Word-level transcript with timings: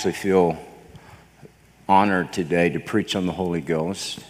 actually 0.00 0.12
feel 0.14 0.56
honored 1.86 2.32
today 2.32 2.70
to 2.70 2.80
preach 2.80 3.14
on 3.14 3.26
the 3.26 3.34
Holy 3.34 3.60
Ghost. 3.60 4.20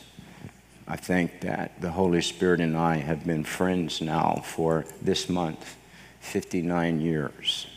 I 0.89 0.97
think 0.97 1.43
that 1.43 1.81
the 1.81 1.93
Holy 1.93 2.23
Spirit 2.23 2.61
and 2.61 2.77
I 2.77 2.97
have 2.97 3.25
been 3.25 3.45
friends 3.45 4.01
now 4.01 4.43
for 4.45 4.85
this 5.01 5.29
month, 5.29 5.77
59 6.23 7.01
years. 7.01 7.69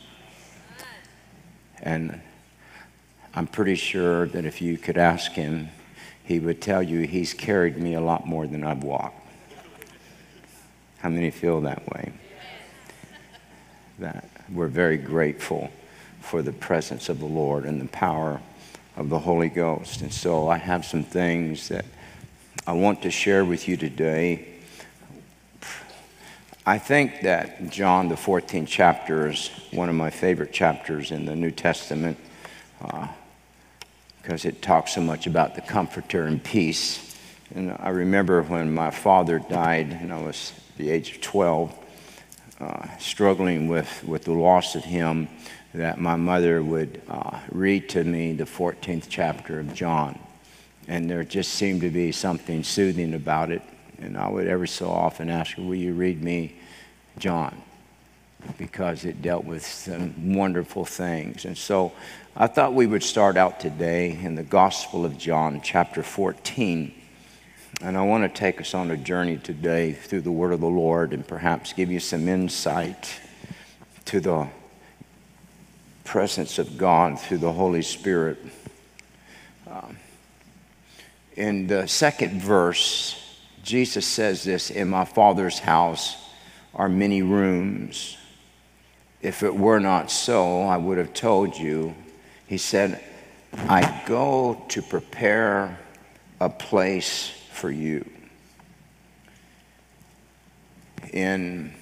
And 1.84 2.20
I'm 3.32 3.46
pretty 3.46 3.76
sure 3.76 4.26
that 4.26 4.44
if 4.44 4.60
you 4.60 4.76
could 4.76 4.98
ask 4.98 5.30
him, 5.30 5.68
he 6.24 6.40
would 6.40 6.60
tell 6.60 6.82
you 6.82 7.06
he's 7.06 7.32
carried 7.32 7.76
me 7.76 7.94
a 7.94 8.00
lot 8.00 8.26
more 8.26 8.48
than 8.48 8.64
I've 8.64 8.82
walked. 8.82 9.24
How 10.98 11.10
many 11.10 11.30
feel 11.30 11.60
that 11.60 11.88
way? 11.92 12.12
That 14.00 14.28
we're 14.52 14.66
very 14.66 14.96
grateful 14.96 15.70
for 16.24 16.42
the 16.42 16.52
presence 16.52 17.08
of 17.08 17.20
the 17.20 17.26
Lord 17.26 17.64
and 17.64 17.80
the 17.80 17.88
power 17.88 18.40
of 18.96 19.08
the 19.08 19.18
Holy 19.18 19.48
Ghost. 19.48 20.00
And 20.00 20.12
so 20.12 20.48
I 20.48 20.58
have 20.58 20.84
some 20.84 21.04
things 21.04 21.68
that 21.68 21.84
I 22.66 22.72
want 22.72 23.02
to 23.02 23.10
share 23.10 23.44
with 23.44 23.68
you 23.68 23.76
today. 23.76 24.48
I 26.66 26.78
think 26.78 27.20
that 27.22 27.68
John, 27.70 28.08
the 28.08 28.14
14th 28.14 28.68
chapter, 28.68 29.28
is 29.28 29.50
one 29.70 29.90
of 29.90 29.94
my 29.94 30.08
favorite 30.08 30.52
chapters 30.52 31.10
in 31.10 31.26
the 31.26 31.36
New 31.36 31.50
Testament 31.50 32.16
because 34.22 34.46
uh, 34.46 34.48
it 34.48 34.62
talks 34.62 34.94
so 34.94 35.02
much 35.02 35.26
about 35.26 35.54
the 35.54 35.60
comforter 35.60 36.24
and 36.24 36.42
peace. 36.42 37.16
And 37.54 37.76
I 37.78 37.90
remember 37.90 38.42
when 38.42 38.74
my 38.74 38.90
father 38.90 39.38
died, 39.38 39.90
and 39.90 40.12
I 40.12 40.22
was 40.22 40.52
the 40.78 40.90
age 40.90 41.16
of 41.16 41.20
12, 41.20 41.83
uh, 42.64 42.98
struggling 42.98 43.68
with, 43.68 44.02
with 44.04 44.24
the 44.24 44.32
loss 44.32 44.74
of 44.74 44.84
him, 44.84 45.28
that 45.74 46.00
my 46.00 46.16
mother 46.16 46.62
would 46.62 47.02
uh, 47.08 47.38
read 47.50 47.88
to 47.90 48.02
me 48.04 48.32
the 48.32 48.44
14th 48.44 49.06
chapter 49.08 49.60
of 49.60 49.74
John. 49.74 50.18
And 50.88 51.10
there 51.10 51.24
just 51.24 51.52
seemed 51.54 51.82
to 51.82 51.90
be 51.90 52.12
something 52.12 52.64
soothing 52.64 53.14
about 53.14 53.50
it. 53.50 53.62
And 53.98 54.16
I 54.16 54.28
would 54.28 54.46
every 54.46 54.68
so 54.68 54.88
often 54.88 55.28
ask 55.28 55.56
her, 55.56 55.62
Will 55.62 55.74
you 55.74 55.92
read 55.92 56.22
me 56.22 56.56
John? 57.18 57.60
Because 58.58 59.04
it 59.04 59.22
dealt 59.22 59.44
with 59.44 59.64
some 59.64 60.34
wonderful 60.34 60.84
things. 60.84 61.44
And 61.44 61.56
so 61.56 61.92
I 62.36 62.46
thought 62.46 62.74
we 62.74 62.86
would 62.86 63.02
start 63.02 63.36
out 63.36 63.60
today 63.60 64.10
in 64.10 64.34
the 64.34 64.42
Gospel 64.42 65.04
of 65.04 65.16
John, 65.18 65.60
chapter 65.62 66.02
14. 66.02 66.94
And 67.82 67.98
I 67.98 68.02
want 68.02 68.22
to 68.22 68.40
take 68.40 68.60
us 68.60 68.74
on 68.74 68.90
a 68.90 68.96
journey 68.96 69.36
today 69.36 69.92
through 69.92 70.22
the 70.22 70.32
Word 70.32 70.52
of 70.52 70.60
the 70.60 70.66
Lord 70.66 71.12
and 71.12 71.26
perhaps 71.26 71.72
give 71.72 71.90
you 71.90 72.00
some 72.00 72.28
insight 72.28 73.20
to 74.06 74.20
the 74.20 74.48
presence 76.04 76.58
of 76.58 76.78
God 76.78 77.18
through 77.18 77.38
the 77.38 77.52
Holy 77.52 77.82
Spirit. 77.82 78.38
Um, 79.68 79.96
in 81.36 81.66
the 81.66 81.88
second 81.88 82.40
verse, 82.40 83.40
Jesus 83.62 84.06
says 84.06 84.44
this 84.44 84.70
In 84.70 84.88
my 84.88 85.04
Father's 85.04 85.58
house 85.58 86.16
are 86.74 86.88
many 86.88 87.22
rooms. 87.22 88.16
If 89.20 89.42
it 89.42 89.54
were 89.54 89.80
not 89.80 90.10
so, 90.10 90.62
I 90.62 90.76
would 90.76 90.98
have 90.98 91.14
told 91.14 91.56
you. 91.56 91.94
He 92.46 92.58
said, 92.58 93.02
I 93.54 94.02
go 94.06 94.62
to 94.68 94.82
prepare 94.82 95.78
a 96.40 96.50
place 96.50 97.32
for 97.54 97.70
you. 97.70 98.04
In 101.12 101.72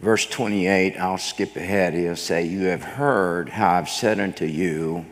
verse 0.00 0.26
28, 0.26 0.96
I'll 0.98 1.18
skip 1.18 1.56
ahead. 1.56 1.94
He'll 1.94 2.16
say, 2.16 2.44
You 2.44 2.64
have 2.64 2.82
heard 2.82 3.48
how 3.48 3.74
I've 3.74 3.88
said 3.88 4.18
unto 4.18 4.44
you, 4.44 5.06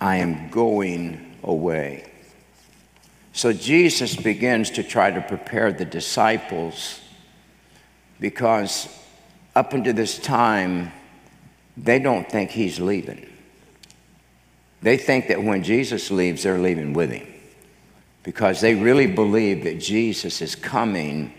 I 0.00 0.16
am 0.16 0.50
going 0.50 1.36
away. 1.42 2.10
So 3.32 3.52
Jesus 3.52 4.14
begins 4.14 4.70
to 4.72 4.82
try 4.82 5.10
to 5.10 5.22
prepare 5.22 5.72
the 5.72 5.86
disciples 5.86 7.00
because 8.20 8.88
up 9.56 9.72
until 9.72 9.94
this 9.94 10.18
time, 10.18 10.92
they 11.76 11.98
don't 11.98 12.30
think 12.30 12.50
he's 12.50 12.78
leaving. 12.78 13.26
They 14.82 14.98
think 14.98 15.28
that 15.28 15.42
when 15.42 15.62
Jesus 15.62 16.10
leaves, 16.10 16.42
they're 16.42 16.58
leaving 16.58 16.92
with 16.92 17.10
him 17.10 17.31
because 18.22 18.60
they 18.60 18.74
really 18.74 19.06
believe 19.06 19.64
that 19.64 19.78
Jesus 19.80 20.40
is 20.40 20.54
coming 20.54 21.32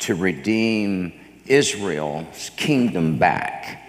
to 0.00 0.14
redeem 0.14 1.12
Israel's 1.46 2.50
kingdom 2.56 3.18
back. 3.18 3.80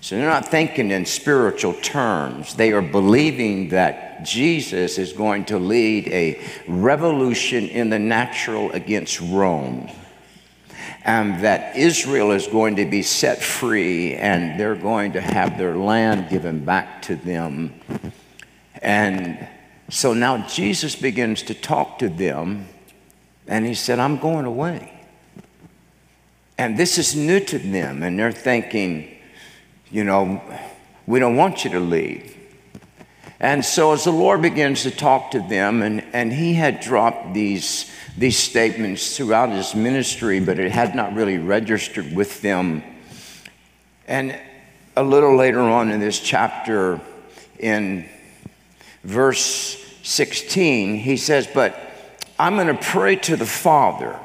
So 0.00 0.16
they're 0.16 0.28
not 0.28 0.48
thinking 0.48 0.90
in 0.90 1.06
spiritual 1.06 1.74
terms. 1.74 2.54
They 2.56 2.72
are 2.72 2.82
believing 2.82 3.68
that 3.68 4.24
Jesus 4.24 4.98
is 4.98 5.12
going 5.12 5.44
to 5.46 5.58
lead 5.58 6.08
a 6.08 6.40
revolution 6.66 7.68
in 7.68 7.88
the 7.88 8.00
natural 8.00 8.72
against 8.72 9.20
Rome. 9.20 9.88
And 11.04 11.44
that 11.44 11.76
Israel 11.76 12.32
is 12.32 12.46
going 12.48 12.76
to 12.76 12.84
be 12.84 13.02
set 13.02 13.42
free 13.42 14.14
and 14.14 14.58
they're 14.58 14.74
going 14.74 15.12
to 15.12 15.20
have 15.20 15.56
their 15.56 15.76
land 15.76 16.28
given 16.28 16.64
back 16.64 17.02
to 17.02 17.16
them. 17.16 17.72
And 18.80 19.48
so 19.92 20.14
now 20.14 20.38
Jesus 20.48 20.96
begins 20.96 21.42
to 21.42 21.54
talk 21.54 21.98
to 21.98 22.08
them 22.08 22.66
and 23.46 23.66
he 23.66 23.74
said, 23.74 23.98
I'm 23.98 24.16
going 24.16 24.46
away. 24.46 24.90
And 26.56 26.78
this 26.78 26.96
is 26.96 27.14
new 27.14 27.40
to 27.40 27.58
them, 27.58 28.02
and 28.02 28.18
they're 28.18 28.32
thinking, 28.32 29.14
you 29.90 30.04
know, 30.04 30.40
we 31.06 31.18
don't 31.18 31.36
want 31.36 31.64
you 31.64 31.72
to 31.72 31.80
leave. 31.80 32.34
And 33.38 33.62
so 33.62 33.92
as 33.92 34.04
the 34.04 34.12
Lord 34.12 34.40
begins 34.40 34.84
to 34.84 34.90
talk 34.90 35.32
to 35.32 35.40
them, 35.40 35.82
and, 35.82 36.02
and 36.14 36.32
he 36.32 36.54
had 36.54 36.80
dropped 36.80 37.34
these, 37.34 37.90
these 38.16 38.38
statements 38.38 39.14
throughout 39.14 39.50
his 39.50 39.74
ministry, 39.74 40.40
but 40.40 40.58
it 40.58 40.72
had 40.72 40.94
not 40.94 41.12
really 41.12 41.36
registered 41.36 42.16
with 42.16 42.40
them. 42.40 42.82
And 44.08 44.38
a 44.96 45.02
little 45.02 45.36
later 45.36 45.60
on 45.60 45.90
in 45.90 46.00
this 46.00 46.18
chapter, 46.18 46.98
in 47.58 48.08
verse 49.04 49.81
16, 50.02 50.96
he 50.96 51.16
says, 51.16 51.48
But 51.52 51.78
I'm 52.38 52.56
going 52.56 52.68
to 52.68 52.82
pray 52.82 53.16
to 53.16 53.36
the 53.36 53.46
Father 53.46 54.18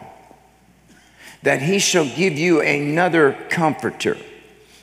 that 1.44 1.62
he 1.62 1.80
shall 1.80 2.06
give 2.06 2.38
you 2.38 2.62
another 2.62 3.34
comforter 3.50 4.18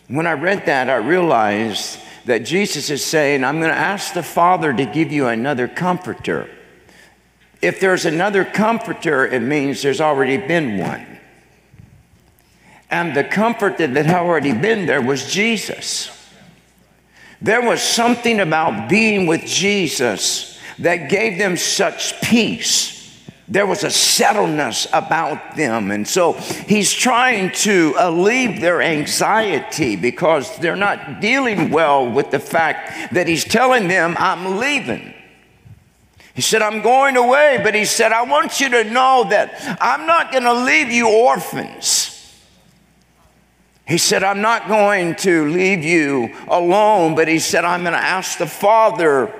when 0.08 0.26
I 0.26 0.32
read 0.32 0.66
that, 0.66 0.90
I 0.90 0.96
realized 0.96 1.98
that 2.26 2.44
Jesus 2.44 2.90
is 2.90 3.04
saying, 3.04 3.42
I'm 3.42 3.58
going 3.58 3.72
to 3.72 3.78
ask 3.78 4.12
the 4.12 4.22
Father 4.22 4.72
to 4.72 4.84
give 4.84 5.12
you 5.12 5.26
another 5.28 5.66
comforter. 5.66 6.48
If 7.62 7.80
there's 7.80 8.04
another 8.04 8.44
comforter, 8.44 9.26
it 9.26 9.40
means 9.40 9.82
there's 9.82 10.00
already 10.00 10.36
been 10.36 10.78
one. 10.78 11.06
And 12.90 13.16
the 13.16 13.24
comforter 13.24 13.86
that 13.86 14.06
had 14.06 14.16
already 14.16 14.52
been 14.52 14.86
there 14.86 15.00
was 15.00 15.32
Jesus. 15.32 16.10
There 17.40 17.62
was 17.62 17.82
something 17.82 18.40
about 18.40 18.88
being 18.88 19.26
with 19.26 19.44
Jesus 19.46 20.53
that 20.78 21.08
gave 21.08 21.38
them 21.38 21.56
such 21.56 22.20
peace 22.22 22.94
there 23.46 23.66
was 23.66 23.84
a 23.84 23.88
settledness 23.88 24.86
about 24.92 25.56
them. 25.56 25.90
And 25.90 26.08
so 26.08 26.32
he's 26.32 26.92
trying 26.92 27.52
to 27.52 27.94
alleviate 27.98 28.60
their 28.60 28.80
anxiety 28.80 29.96
because 29.96 30.56
they're 30.58 30.76
not 30.76 31.20
dealing 31.20 31.70
well 31.70 32.10
with 32.10 32.30
the 32.30 32.38
fact 32.38 33.12
that 33.12 33.28
he's 33.28 33.44
telling 33.44 33.88
them, 33.88 34.16
I'm 34.18 34.56
leaving. 34.58 35.12
He 36.34 36.40
said, 36.40 36.62
I'm 36.62 36.82
going 36.82 37.16
away, 37.16 37.60
but 37.62 37.74
he 37.74 37.84
said, 37.84 38.12
I 38.12 38.22
want 38.22 38.60
you 38.60 38.70
to 38.70 38.84
know 38.84 39.26
that 39.28 39.78
I'm 39.80 40.06
not 40.06 40.32
going 40.32 40.44
to 40.44 40.54
leave 40.54 40.90
you 40.90 41.08
orphans. 41.08 42.10
He 43.86 43.98
said, 43.98 44.24
I'm 44.24 44.40
not 44.40 44.66
going 44.66 45.14
to 45.16 45.46
leave 45.50 45.84
you 45.84 46.34
alone, 46.48 47.14
but 47.14 47.28
he 47.28 47.38
said, 47.38 47.66
I'm 47.66 47.82
going 47.82 47.92
to 47.92 47.98
ask 47.98 48.38
the 48.38 48.46
Father 48.46 49.32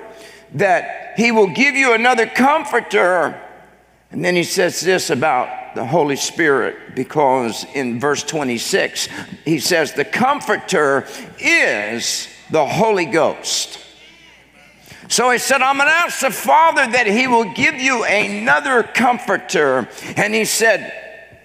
that 0.53 1.13
he 1.17 1.31
will 1.31 1.47
give 1.47 1.75
you 1.75 1.93
another 1.93 2.25
comforter 2.25 3.41
and 4.15 4.23
then 4.23 4.35
he 4.35 4.45
says 4.45 4.79
this 4.79 5.09
about 5.09 5.75
the 5.75 5.85
Holy 5.85 6.15
Spirit 6.15 6.95
because 6.95 7.65
in 7.73 7.99
verse 7.99 8.23
26, 8.23 9.09
he 9.43 9.59
says, 9.59 9.91
The 9.91 10.05
Comforter 10.05 11.05
is 11.37 12.29
the 12.49 12.65
Holy 12.65 13.05
Ghost. 13.07 13.79
So 15.09 15.31
he 15.31 15.37
said, 15.37 15.61
I'm 15.61 15.75
going 15.75 15.89
to 15.89 15.93
ask 15.93 16.21
the 16.21 16.31
Father 16.31 16.89
that 16.93 17.07
he 17.07 17.27
will 17.27 17.53
give 17.53 17.75
you 17.75 18.05
another 18.05 18.83
comforter. 18.83 19.89
And 20.15 20.33
he 20.33 20.45
said, 20.45 20.93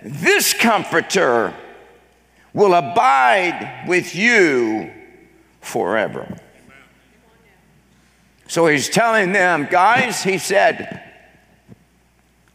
This 0.03 0.55
comforter 0.55 1.53
will 2.55 2.75
abide 2.75 3.85
with 3.88 4.14
you 4.14 4.93
forever. 5.61 6.37
So 8.50 8.67
he's 8.67 8.88
telling 8.88 9.31
them, 9.31 9.69
guys, 9.70 10.25
he 10.25 10.37
said, 10.37 11.05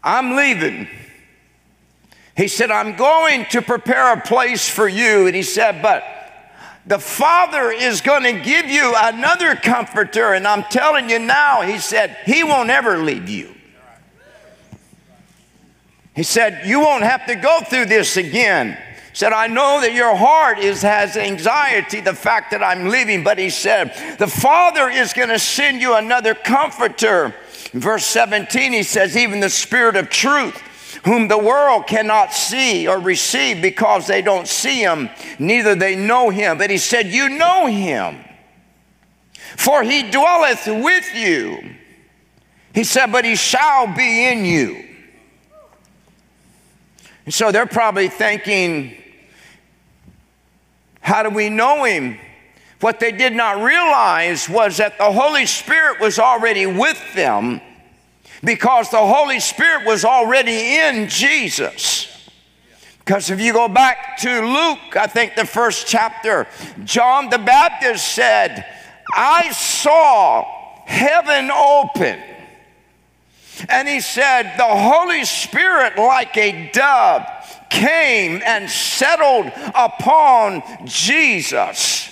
I'm 0.03 0.35
leaving. 0.35 0.89
He 2.35 2.49
said, 2.49 2.69
I'm 2.69 2.97
going 2.97 3.45
to 3.51 3.61
prepare 3.61 4.11
a 4.11 4.19
place 4.19 4.69
for 4.69 4.89
you. 4.89 5.25
And 5.25 5.33
he 5.33 5.41
said, 5.41 5.81
But 5.81 6.03
the 6.85 6.99
Father 6.99 7.71
is 7.71 8.01
going 8.01 8.23
to 8.23 8.33
give 8.43 8.65
you 8.65 8.93
another 8.93 9.55
comforter. 9.55 10.33
And 10.33 10.45
I'm 10.45 10.63
telling 10.63 11.09
you 11.09 11.17
now, 11.17 11.61
He 11.61 11.77
said, 11.77 12.17
He 12.25 12.43
won't 12.43 12.69
ever 12.69 12.97
leave 12.97 13.29
you. 13.29 13.55
He 16.13 16.23
said, 16.23 16.67
You 16.67 16.81
won't 16.81 17.05
have 17.05 17.25
to 17.27 17.35
go 17.35 17.61
through 17.69 17.85
this 17.85 18.17
again. 18.17 18.77
Said, 19.15 19.31
I 19.31 19.47
know 19.47 19.79
that 19.79 19.93
your 19.93 20.13
heart 20.13 20.59
is, 20.59 20.81
has 20.81 21.15
anxiety, 21.15 22.01
the 22.01 22.13
fact 22.13 22.51
that 22.51 22.61
I'm 22.61 22.89
leaving, 22.89 23.23
but 23.23 23.37
he 23.37 23.49
said, 23.49 24.17
The 24.19 24.27
Father 24.27 24.89
is 24.89 25.13
going 25.13 25.29
to 25.29 25.39
send 25.39 25.79
you 25.79 25.95
another 25.95 26.35
comforter. 26.35 27.33
In 27.71 27.79
verse 27.79 28.03
17, 28.03 28.73
he 28.73 28.83
says, 28.83 29.15
Even 29.15 29.39
the 29.39 29.49
Spirit 29.49 29.95
of 29.95 30.09
truth 30.09 30.61
whom 31.05 31.29
the 31.29 31.37
world 31.37 31.87
cannot 31.87 32.33
see 32.33 32.89
or 32.89 32.99
receive 32.99 33.61
because 33.61 34.05
they 34.05 34.21
don't 34.21 34.49
see 34.49 34.81
him, 34.81 35.09
neither 35.39 35.75
they 35.75 35.95
know 35.95 36.29
him. 36.29 36.57
But 36.57 36.69
he 36.69 36.77
said, 36.77 37.07
You 37.07 37.29
know 37.29 37.67
him, 37.67 38.21
for 39.55 39.81
he 39.81 40.11
dwelleth 40.11 40.67
with 40.67 41.15
you. 41.15 41.73
He 42.73 42.83
said, 42.83 43.13
But 43.13 43.23
he 43.23 43.37
shall 43.37 43.95
be 43.95 44.25
in 44.25 44.43
you. 44.43 44.83
And 47.23 47.33
so 47.33 47.53
they're 47.53 47.65
probably 47.65 48.09
thinking, 48.09 48.97
How 51.05 51.21
do 51.21 51.29
we 51.29 51.49
know 51.49 51.83
him? 51.83 52.17
What 52.79 52.99
they 52.99 53.11
did 53.11 53.33
not 53.33 53.63
realize 53.63 54.49
was 54.49 54.77
that 54.77 54.97
the 54.97 55.11
Holy 55.11 55.45
Spirit 55.45 55.99
was 55.99 56.17
already 56.17 56.65
with 56.65 56.99
them 57.13 57.61
because 58.43 58.89
the 58.89 59.05
Holy 59.05 59.39
Spirit 59.39 59.85
was 59.85 60.03
already 60.03 60.77
in 60.77 61.07
Jesus. 61.07 62.27
Because 62.97 63.29
if 63.29 63.39
you 63.39 63.53
go 63.53 63.67
back 63.67 64.17
to 64.21 64.41
Luke, 64.41 64.97
I 64.97 65.05
think 65.05 65.35
the 65.35 65.45
first 65.45 65.85
chapter, 65.85 66.47
John 66.83 67.29
the 67.29 67.37
Baptist 67.37 68.07
said, 68.07 68.65
I 69.13 69.51
saw 69.51 70.43
heaven 70.87 71.51
open. 71.51 72.19
And 73.69 73.87
he 73.87 74.01
said, 74.01 74.55
The 74.57 74.63
Holy 74.65 75.23
Spirit, 75.23 75.99
like 75.99 76.35
a 76.35 76.71
dove, 76.71 77.27
came 77.69 78.41
and 78.45 78.69
settled 78.69 79.51
upon 79.73 80.63
Jesus. 80.85 82.09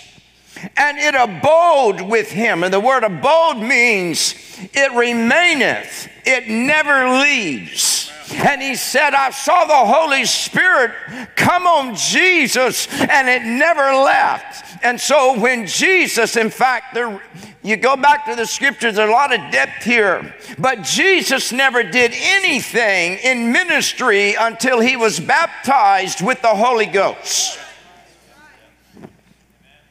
And 0.77 0.97
it 0.97 1.15
abode 1.15 2.01
with 2.01 2.31
him. 2.31 2.63
And 2.63 2.73
the 2.73 2.79
word 2.79 3.03
abode 3.03 3.57
means 3.57 4.35
it 4.73 4.91
remaineth, 4.93 6.09
it 6.25 6.47
never 6.47 7.19
leaves. 7.19 8.02
And 8.31 8.61
he 8.61 8.75
said, 8.75 9.13
I 9.13 9.31
saw 9.31 9.65
the 9.65 9.73
Holy 9.73 10.25
Spirit 10.25 10.91
come 11.35 11.67
on 11.67 11.95
Jesus 11.95 12.87
and 13.01 13.27
it 13.27 13.43
never 13.43 13.93
left. 13.93 14.83
And 14.83 14.99
so 14.99 15.39
when 15.39 15.67
Jesus, 15.67 16.37
in 16.37 16.49
fact, 16.49 16.93
there, 16.93 17.21
you 17.63 17.77
go 17.77 17.95
back 17.95 18.25
to 18.25 18.35
the 18.35 18.45
scriptures, 18.45 18.97
a 18.97 19.05
lot 19.05 19.33
of 19.33 19.51
depth 19.51 19.83
here. 19.83 20.35
But 20.57 20.83
Jesus 20.83 21.51
never 21.51 21.83
did 21.83 22.11
anything 22.15 23.17
in 23.23 23.51
ministry 23.51 24.35
until 24.39 24.79
he 24.79 24.95
was 24.95 25.19
baptized 25.19 26.21
with 26.21 26.41
the 26.41 26.47
Holy 26.47 26.85
Ghost. 26.85 27.59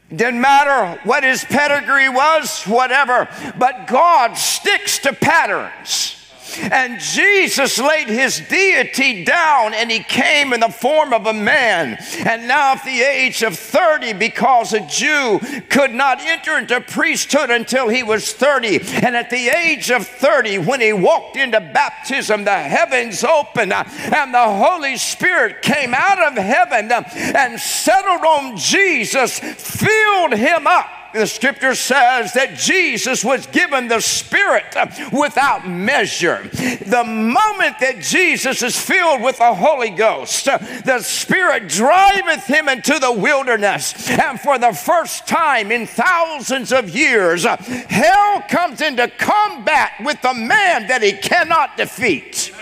Didn't 0.08 0.40
matter 0.42 1.00
what 1.04 1.24
his 1.24 1.42
pedigree 1.44 2.10
was, 2.10 2.64
whatever, 2.64 3.28
but 3.58 3.86
God 3.86 4.34
sticks 4.34 4.98
to 5.00 5.14
patterns. 5.14 6.21
And 6.58 7.00
Jesus 7.00 7.78
laid 7.78 8.08
his 8.08 8.40
deity 8.40 9.24
down 9.24 9.74
and 9.74 9.90
he 9.90 10.00
came 10.00 10.52
in 10.52 10.60
the 10.60 10.68
form 10.68 11.12
of 11.12 11.26
a 11.26 11.32
man. 11.32 11.98
And 12.26 12.48
now, 12.48 12.72
at 12.72 12.84
the 12.84 13.02
age 13.02 13.42
of 13.42 13.58
30, 13.58 14.14
because 14.14 14.72
a 14.72 14.86
Jew 14.86 15.40
could 15.68 15.92
not 15.92 16.20
enter 16.20 16.58
into 16.58 16.80
priesthood 16.80 17.50
until 17.50 17.88
he 17.88 18.02
was 18.02 18.32
30, 18.32 18.80
and 19.02 19.16
at 19.16 19.30
the 19.30 19.48
age 19.48 19.90
of 19.90 20.06
30, 20.06 20.58
when 20.58 20.80
he 20.80 20.92
walked 20.92 21.36
into 21.36 21.60
baptism, 21.60 22.44
the 22.44 22.58
heavens 22.58 23.24
opened 23.24 23.72
and 23.72 24.34
the 24.34 24.48
Holy 24.48 24.96
Spirit 24.96 25.62
came 25.62 25.94
out 25.94 26.22
of 26.22 26.34
heaven 26.34 26.90
and 26.92 27.60
settled 27.60 28.24
on 28.24 28.56
Jesus, 28.56 29.38
filled 29.38 30.34
him 30.34 30.66
up 30.66 31.01
the 31.12 31.26
scripture 31.26 31.74
says 31.74 32.32
that 32.34 32.56
Jesus 32.56 33.24
was 33.24 33.46
given 33.46 33.88
the 33.88 34.00
Spirit 34.00 34.74
without 35.12 35.68
measure. 35.68 36.42
The 36.42 37.04
moment 37.04 37.78
that 37.80 38.00
Jesus 38.00 38.62
is 38.62 38.78
filled 38.78 39.22
with 39.22 39.38
the 39.38 39.54
Holy 39.54 39.90
Ghost, 39.90 40.46
the 40.46 41.00
Spirit 41.00 41.68
driveth 41.68 42.44
him 42.44 42.68
into 42.68 42.98
the 42.98 43.12
wilderness. 43.12 44.10
And 44.10 44.40
for 44.40 44.58
the 44.58 44.72
first 44.72 45.26
time 45.26 45.70
in 45.70 45.86
thousands 45.86 46.72
of 46.72 46.90
years, 46.90 47.44
hell 47.44 48.42
comes 48.48 48.80
into 48.80 49.08
combat 49.08 49.92
with 50.04 50.20
the 50.22 50.34
man 50.34 50.86
that 50.88 51.02
he 51.02 51.12
cannot 51.12 51.76
defeat. 51.76 52.52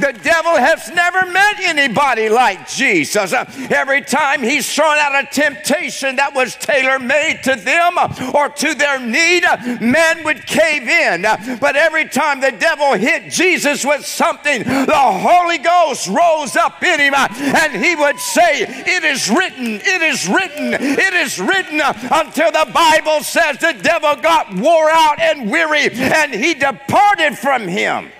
The 0.00 0.12
devil 0.12 0.56
has 0.56 0.90
never 0.90 1.30
met 1.30 1.60
anybody 1.60 2.28
like 2.28 2.68
Jesus. 2.68 3.32
Every 3.32 4.00
time 4.00 4.42
he's 4.42 4.72
thrown 4.72 4.98
out 4.98 5.24
a 5.24 5.28
temptation 5.28 6.16
that 6.16 6.34
was 6.34 6.56
tailor 6.56 6.98
made 6.98 7.40
to 7.44 7.54
them 7.54 7.96
or 8.34 8.48
to 8.48 8.74
their 8.74 8.98
need, 8.98 9.44
men 9.80 10.24
would 10.24 10.46
cave 10.46 10.88
in. 10.88 11.22
But 11.60 11.76
every 11.76 12.08
time 12.08 12.40
the 12.40 12.52
devil 12.52 12.94
hit 12.94 13.30
Jesus 13.30 13.84
with 13.84 14.04
something, 14.04 14.64
the 14.64 14.92
Holy 14.94 15.58
Ghost 15.58 16.08
rose 16.08 16.56
up 16.56 16.82
in 16.82 17.00
him 17.00 17.14
and 17.14 17.84
he 17.84 17.94
would 17.94 18.18
say, 18.18 18.62
It 18.62 19.04
is 19.04 19.30
written, 19.30 19.80
it 19.80 20.02
is 20.02 20.28
written, 20.28 20.74
it 20.74 21.14
is 21.14 21.38
written, 21.38 21.80
until 21.80 22.50
the 22.50 22.70
Bible 22.72 23.22
says 23.22 23.58
the 23.58 23.76
devil 23.80 24.16
got 24.16 24.54
wore 24.54 24.90
out 24.90 25.20
and 25.20 25.50
weary 25.50 25.88
and 25.92 26.34
he 26.34 26.54
departed 26.54 27.38
from 27.38 27.68
him. 27.68 28.10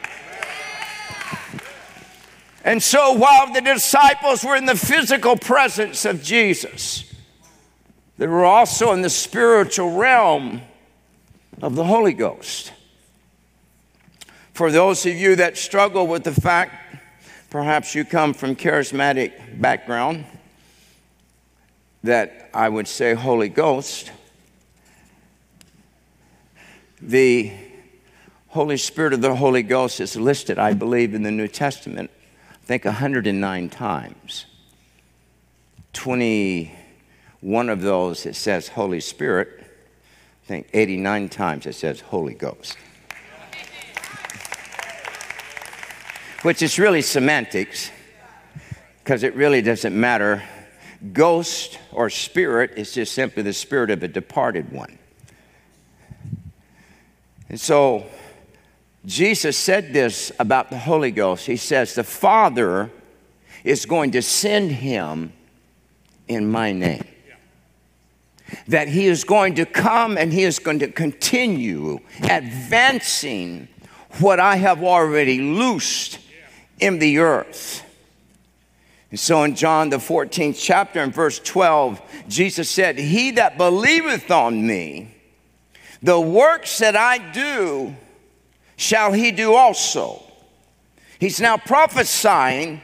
And 2.65 2.83
so 2.83 3.13
while 3.13 3.53
the 3.53 3.61
disciples 3.61 4.43
were 4.43 4.57
in 4.57 4.65
the 4.65 4.75
physical 4.75 5.37
presence 5.37 6.07
of 6.07 6.23
Jesus, 6.23 7.05
they 8.17 8.27
were 8.27 8.47
also 8.47 8.93
in 8.93 9.03
the 9.03 9.11
spiritual 9.11 9.93
realm 9.93 10.63
of 11.61 11.75
the 11.75 11.85
Holy 11.85 12.15
Ghost. 12.15 12.73
For 14.55 14.73
those 14.73 15.05
of 15.05 15.15
you 15.15 15.37
that 15.37 15.59
struggle 15.59 16.07
with 16.07 16.25
the 16.25 16.33
fact, 16.33 17.03
perhaps 17.51 17.95
you 17.95 18.03
come 18.03 18.33
from 18.33 18.57
charismatic 18.57 19.61
background, 19.61 20.25
that 22.03 22.49
I 22.55 22.71
would 22.71 22.89
say 22.89 23.13
Holy 23.13 23.51
Ghost, 23.51 24.11
the 27.03 27.53
Holy 28.49 28.79
Spirit 28.79 29.13
of 29.13 29.21
the 29.21 29.35
Holy 29.35 29.63
Ghost 29.63 30.01
is 30.01 30.17
listed, 30.17 30.59
I 30.59 30.73
believe, 30.73 31.15
in 31.15 31.25
the 31.25 31.31
New 31.31 31.49
Testament 31.49 32.11
I 32.65 32.67
think 32.67 32.87
109 32.87 33.69
times. 33.69 34.47
21 35.93 37.69
of 37.69 37.83
those 37.83 38.25
it 38.25 38.35
says 38.35 38.69
Holy 38.69 39.01
Spirit. 39.01 39.49
I 39.61 40.47
think 40.47 40.69
89 40.73 41.29
times 41.29 41.67
it 41.67 41.75
says 41.75 42.01
Holy 42.01 42.33
Ghost. 42.33 42.79
Which 46.41 46.63
is 46.63 46.79
really 46.79 47.03
semantics 47.03 47.91
because 49.03 49.25
it 49.25 49.35
really 49.37 49.61
doesn't 49.61 49.95
matter. 49.95 50.43
Ghost 51.13 51.79
or 51.93 52.09
spirit 52.09 52.79
is 52.79 52.95
just 52.95 53.13
simply 53.13 53.43
the 53.43 53.53
spirit 53.53 53.91
of 53.91 54.03
a 54.03 54.09
departed 54.09 54.73
one. 54.73 54.99
And 57.51 57.61
so 57.61 58.07
Jesus 59.07 59.59
said 59.59 59.93
this 59.93 60.33
about 60.39 60.71
the 60.71 60.79
Holy 60.79 61.11
Ghost. 61.11 61.47
He 61.47 61.57
says, 61.57 61.95
The 61.95 62.05
Father 62.05 62.91
is 63.63 63.87
going 63.87 64.13
to 64.13 64.23
send 64.23 64.73
him 64.73 65.33
in 66.27 66.51
my 66.51 66.73
name. 66.73 67.05
That 68.69 68.89
he 68.89 69.07
is 69.07 69.25
going 69.25 69.57
to 69.57 69.67
come 69.67 70.17
and 70.17 70.33
he 70.33 70.45
is 70.45 70.59
going 70.59 70.79
to 70.79 70.89
continue 70.89 71.99
advancing 72.23 73.69
what 74.21 74.39
I 74.39 74.57
have 74.57 74.83
already 74.83 75.41
loosed 75.41 76.19
in 76.79 76.99
the 76.99 77.19
earth. 77.19 77.85
And 79.11 79.19
so 79.19 79.43
in 79.45 79.55
John, 79.55 79.91
the 79.91 79.99
14th 79.99 80.59
chapter, 80.61 81.01
and 81.01 81.13
verse 81.15 81.39
12, 81.39 82.01
Jesus 82.29 82.69
said, 82.69 82.99
He 82.99 83.33
that 83.33 83.57
believeth 83.57 84.31
on 84.31 84.67
me, 84.67 85.15
the 86.03 86.21
works 86.21 86.79
that 86.79 86.97
I 86.97 87.19
do, 87.33 87.95
shall 88.77 89.13
he 89.13 89.31
do 89.31 89.55
also. 89.55 90.23
He's 91.19 91.41
now 91.41 91.57
prophesying 91.57 92.81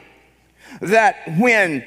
that 0.79 1.17
when 1.37 1.85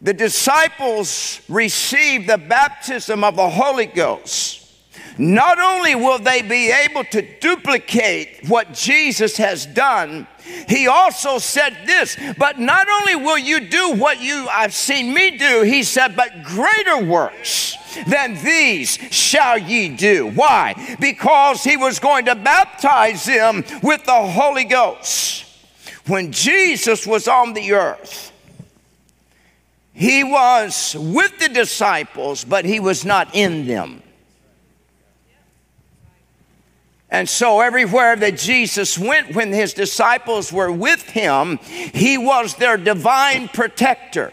the 0.00 0.14
disciples 0.14 1.40
receive 1.48 2.26
the 2.26 2.38
baptism 2.38 3.24
of 3.24 3.36
the 3.36 3.48
Holy 3.48 3.86
Ghost, 3.86 4.62
not 5.18 5.58
only 5.58 5.94
will 5.94 6.18
they 6.18 6.42
be 6.42 6.70
able 6.70 7.04
to 7.04 7.38
duplicate 7.40 8.46
what 8.48 8.74
Jesus 8.74 9.38
has 9.38 9.64
done, 9.64 10.26
he 10.68 10.86
also 10.86 11.38
said 11.38 11.76
this, 11.86 12.16
but 12.38 12.58
not 12.58 12.86
only 12.88 13.16
will 13.16 13.38
you 13.38 13.60
do 13.60 13.94
what 13.94 14.20
you 14.20 14.46
I've 14.50 14.74
seen 14.74 15.14
me 15.14 15.38
do, 15.38 15.62
he 15.62 15.82
said, 15.82 16.14
but 16.14 16.42
greater 16.44 17.04
works 17.04 17.76
than 18.06 18.34
these 18.42 18.98
shall 19.10 19.58
ye 19.58 19.88
do. 19.88 20.28
Why? 20.30 20.96
Because 21.00 21.64
he 21.64 21.76
was 21.76 21.98
going 21.98 22.26
to 22.26 22.34
baptize 22.34 23.24
them 23.24 23.64
with 23.82 24.04
the 24.04 24.12
Holy 24.12 24.64
Ghost. 24.64 25.44
When 26.06 26.32
Jesus 26.32 27.06
was 27.06 27.26
on 27.26 27.54
the 27.54 27.72
earth, 27.72 28.32
he 29.92 30.22
was 30.22 30.94
with 30.98 31.38
the 31.38 31.48
disciples, 31.48 32.44
but 32.44 32.64
he 32.64 32.80
was 32.80 33.04
not 33.04 33.34
in 33.34 33.66
them. 33.66 34.02
And 37.08 37.28
so, 37.28 37.60
everywhere 37.60 38.16
that 38.16 38.36
Jesus 38.36 38.98
went 38.98 39.34
when 39.34 39.52
his 39.52 39.72
disciples 39.72 40.52
were 40.52 40.72
with 40.72 41.02
him, 41.02 41.58
he 41.58 42.18
was 42.18 42.56
their 42.56 42.76
divine 42.76 43.48
protector. 43.48 44.32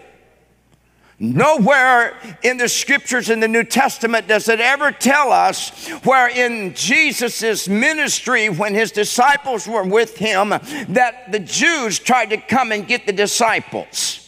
Nowhere 1.23 2.17
in 2.43 2.57
the 2.57 2.67
scriptures 2.67 3.29
in 3.29 3.39
the 3.39 3.47
New 3.47 3.63
Testament 3.63 4.27
does 4.27 4.49
it 4.49 4.59
ever 4.59 4.91
tell 4.91 5.31
us 5.31 5.87
where 6.03 6.27
in 6.27 6.73
Jesus' 6.73 7.69
ministry, 7.69 8.49
when 8.49 8.73
his 8.73 8.91
disciples 8.91 9.65
were 9.65 9.85
with 9.85 10.17
him, 10.17 10.49
that 10.49 11.31
the 11.31 11.39
Jews 11.39 11.97
tried 11.97 12.31
to 12.31 12.37
come 12.37 12.73
and 12.73 12.85
get 12.85 13.05
the 13.05 13.13
disciples. 13.13 14.19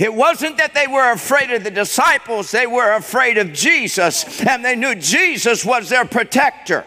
It 0.00 0.12
wasn't 0.12 0.56
that 0.56 0.74
they 0.74 0.88
were 0.88 1.12
afraid 1.12 1.52
of 1.52 1.62
the 1.62 1.70
disciples, 1.70 2.50
they 2.50 2.66
were 2.66 2.94
afraid 2.94 3.38
of 3.38 3.52
Jesus, 3.52 4.44
and 4.44 4.64
they 4.64 4.74
knew 4.74 4.96
Jesus 4.96 5.64
was 5.64 5.90
their 5.90 6.04
protector. 6.04 6.84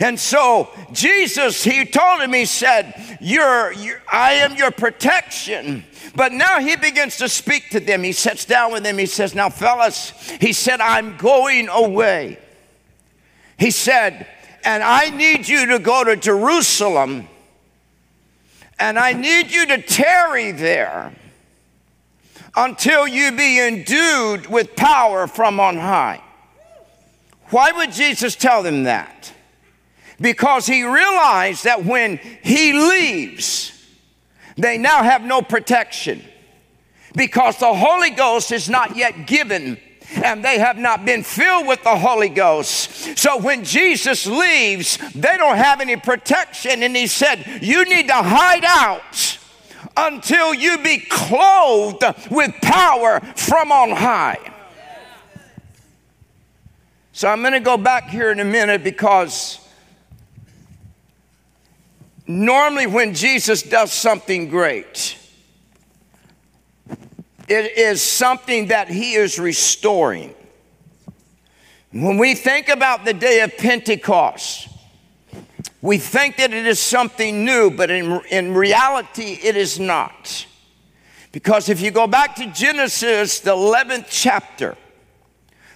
And 0.00 0.18
so 0.18 0.70
Jesus, 0.92 1.62
he 1.62 1.84
told 1.84 2.20
him, 2.20 2.32
he 2.32 2.44
said, 2.44 3.18
you're, 3.20 3.72
you're, 3.72 4.02
I 4.10 4.32
am 4.34 4.56
your 4.56 4.70
protection. 4.70 5.84
But 6.14 6.32
now 6.32 6.60
he 6.60 6.76
begins 6.76 7.16
to 7.18 7.28
speak 7.28 7.70
to 7.70 7.80
them. 7.80 8.02
He 8.02 8.12
sits 8.12 8.44
down 8.44 8.72
with 8.72 8.82
them. 8.82 8.98
He 8.98 9.06
says, 9.06 9.34
Now, 9.34 9.48
fellas, 9.48 10.10
he 10.40 10.52
said, 10.52 10.80
I'm 10.80 11.16
going 11.16 11.68
away. 11.68 12.38
He 13.58 13.70
said, 13.70 14.26
And 14.64 14.82
I 14.82 15.10
need 15.10 15.48
you 15.48 15.66
to 15.66 15.78
go 15.78 16.04
to 16.04 16.16
Jerusalem, 16.16 17.28
and 18.78 18.98
I 18.98 19.12
need 19.12 19.50
you 19.50 19.66
to 19.66 19.80
tarry 19.80 20.52
there 20.52 21.12
until 22.54 23.06
you 23.06 23.32
be 23.32 23.58
endued 23.60 24.46
with 24.46 24.76
power 24.76 25.26
from 25.26 25.58
on 25.60 25.78
high. 25.78 26.22
Why 27.48 27.72
would 27.72 27.92
Jesus 27.92 28.34
tell 28.34 28.62
them 28.62 28.84
that? 28.84 29.32
Because 30.22 30.66
he 30.66 30.84
realized 30.84 31.64
that 31.64 31.84
when 31.84 32.18
he 32.42 32.72
leaves, 32.72 33.72
they 34.56 34.78
now 34.78 35.02
have 35.02 35.22
no 35.22 35.42
protection 35.42 36.22
because 37.14 37.58
the 37.58 37.74
Holy 37.74 38.10
Ghost 38.10 38.52
is 38.52 38.68
not 38.68 38.96
yet 38.96 39.26
given 39.26 39.78
and 40.22 40.44
they 40.44 40.58
have 40.58 40.76
not 40.76 41.04
been 41.04 41.22
filled 41.22 41.66
with 41.66 41.82
the 41.84 41.96
Holy 41.96 42.28
Ghost. 42.28 43.18
So 43.18 43.38
when 43.38 43.64
Jesus 43.64 44.26
leaves, 44.26 44.98
they 45.14 45.36
don't 45.36 45.56
have 45.56 45.80
any 45.80 45.96
protection. 45.96 46.82
And 46.82 46.94
he 46.94 47.06
said, 47.06 47.44
You 47.62 47.84
need 47.84 48.08
to 48.08 48.14
hide 48.14 48.64
out 48.64 49.38
until 49.96 50.54
you 50.54 50.78
be 50.78 50.98
clothed 50.98 52.04
with 52.30 52.52
power 52.62 53.20
from 53.36 53.72
on 53.72 53.90
high. 53.90 54.38
So 57.12 57.28
I'm 57.28 57.40
going 57.40 57.52
to 57.52 57.60
go 57.60 57.76
back 57.76 58.08
here 58.08 58.32
in 58.32 58.40
a 58.40 58.44
minute 58.44 58.82
because 58.82 59.61
Normally, 62.32 62.86
when 62.86 63.12
Jesus 63.12 63.62
does 63.62 63.92
something 63.92 64.48
great, 64.48 65.18
it 67.46 67.76
is 67.76 68.00
something 68.00 68.68
that 68.68 68.88
he 68.88 69.12
is 69.12 69.38
restoring. 69.38 70.34
When 71.90 72.16
we 72.16 72.34
think 72.34 72.70
about 72.70 73.04
the 73.04 73.12
day 73.12 73.40
of 73.40 73.54
Pentecost, 73.58 74.68
we 75.82 75.98
think 75.98 76.38
that 76.38 76.54
it 76.54 76.66
is 76.66 76.78
something 76.78 77.44
new, 77.44 77.70
but 77.70 77.90
in, 77.90 78.22
in 78.30 78.54
reality, 78.54 79.38
it 79.42 79.54
is 79.54 79.78
not. 79.78 80.46
Because 81.32 81.68
if 81.68 81.82
you 81.82 81.90
go 81.90 82.06
back 82.06 82.34
to 82.36 82.46
Genesis, 82.46 83.40
the 83.40 83.54
11th 83.54 84.06
chapter, 84.08 84.78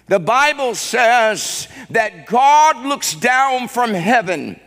the 0.07 0.19
Bible 0.19 0.73
says 0.73 1.67
that 1.91 2.25
God 2.25 2.83
looks 2.83 3.13
down 3.13 3.67
from 3.67 3.93
heaven 3.93 4.59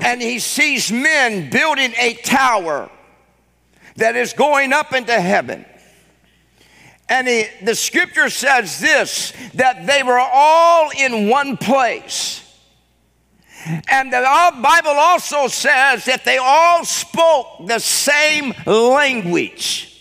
and 0.00 0.20
he 0.20 0.38
sees 0.38 0.90
men 0.90 1.50
building 1.50 1.92
a 1.98 2.14
tower 2.14 2.90
that 3.96 4.16
is 4.16 4.32
going 4.32 4.72
up 4.72 4.92
into 4.92 5.12
heaven. 5.12 5.64
And 7.08 7.28
he, 7.28 7.46
the 7.62 7.74
scripture 7.74 8.30
says 8.30 8.80
this 8.80 9.32
that 9.54 9.86
they 9.86 10.02
were 10.02 10.18
all 10.18 10.90
in 10.90 11.28
one 11.28 11.56
place. 11.56 12.40
And 13.90 14.12
the 14.12 14.20
Bible 14.62 14.90
also 14.90 15.46
says 15.48 16.04
that 16.04 16.24
they 16.24 16.36
all 16.36 16.84
spoke 16.84 17.66
the 17.66 17.78
same 17.78 18.52
language 18.66 19.93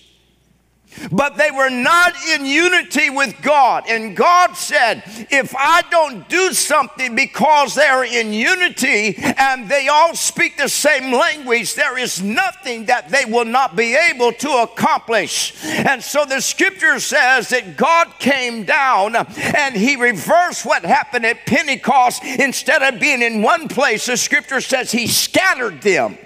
but 1.11 1.37
they 1.37 1.51
were 1.51 1.69
not 1.69 2.13
in 2.33 2.45
unity 2.45 3.09
with 3.09 3.41
God. 3.41 3.83
And 3.87 4.15
God 4.15 4.55
said, 4.55 5.03
if 5.29 5.53
I 5.55 5.83
don't 5.89 6.27
do 6.29 6.53
something 6.53 7.15
because 7.15 7.75
they're 7.75 8.03
in 8.03 8.33
unity 8.33 9.15
and 9.17 9.69
they 9.69 9.87
all 9.87 10.15
speak 10.15 10.57
the 10.57 10.69
same 10.69 11.13
language, 11.13 11.75
there 11.75 11.97
is 11.97 12.21
nothing 12.21 12.85
that 12.85 13.09
they 13.09 13.25
will 13.25 13.45
not 13.45 13.75
be 13.75 13.95
able 13.95 14.31
to 14.33 14.49
accomplish. 14.63 15.53
And 15.63 16.03
so 16.03 16.25
the 16.25 16.41
scripture 16.41 16.99
says 16.99 17.49
that 17.49 17.77
God 17.77 18.07
came 18.19 18.63
down 18.63 19.15
and 19.15 19.75
he 19.75 19.95
reversed 19.95 20.65
what 20.65 20.83
happened 20.83 21.25
at 21.25 21.45
Pentecost. 21.45 22.23
Instead 22.23 22.81
of 22.81 22.99
being 22.99 23.21
in 23.21 23.41
one 23.41 23.67
place, 23.67 24.05
the 24.05 24.17
scripture 24.17 24.61
says 24.61 24.91
he 24.91 25.07
scattered 25.07 25.81
them. 25.81 26.17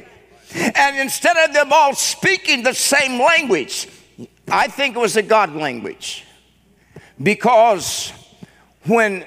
And 0.53 0.97
instead 0.97 1.38
of 1.38 1.53
them 1.53 1.74
all 1.74 1.93
speaking 1.93 2.63
the 2.63 2.74
same 2.74 3.19
language, 3.19 3.88
I 4.50 4.68
think 4.68 4.96
it 4.96 5.00
was 5.00 5.18
a 5.18 5.22
God 5.22 5.54
language 5.54 6.25
because 7.22 8.13
when 8.86 9.25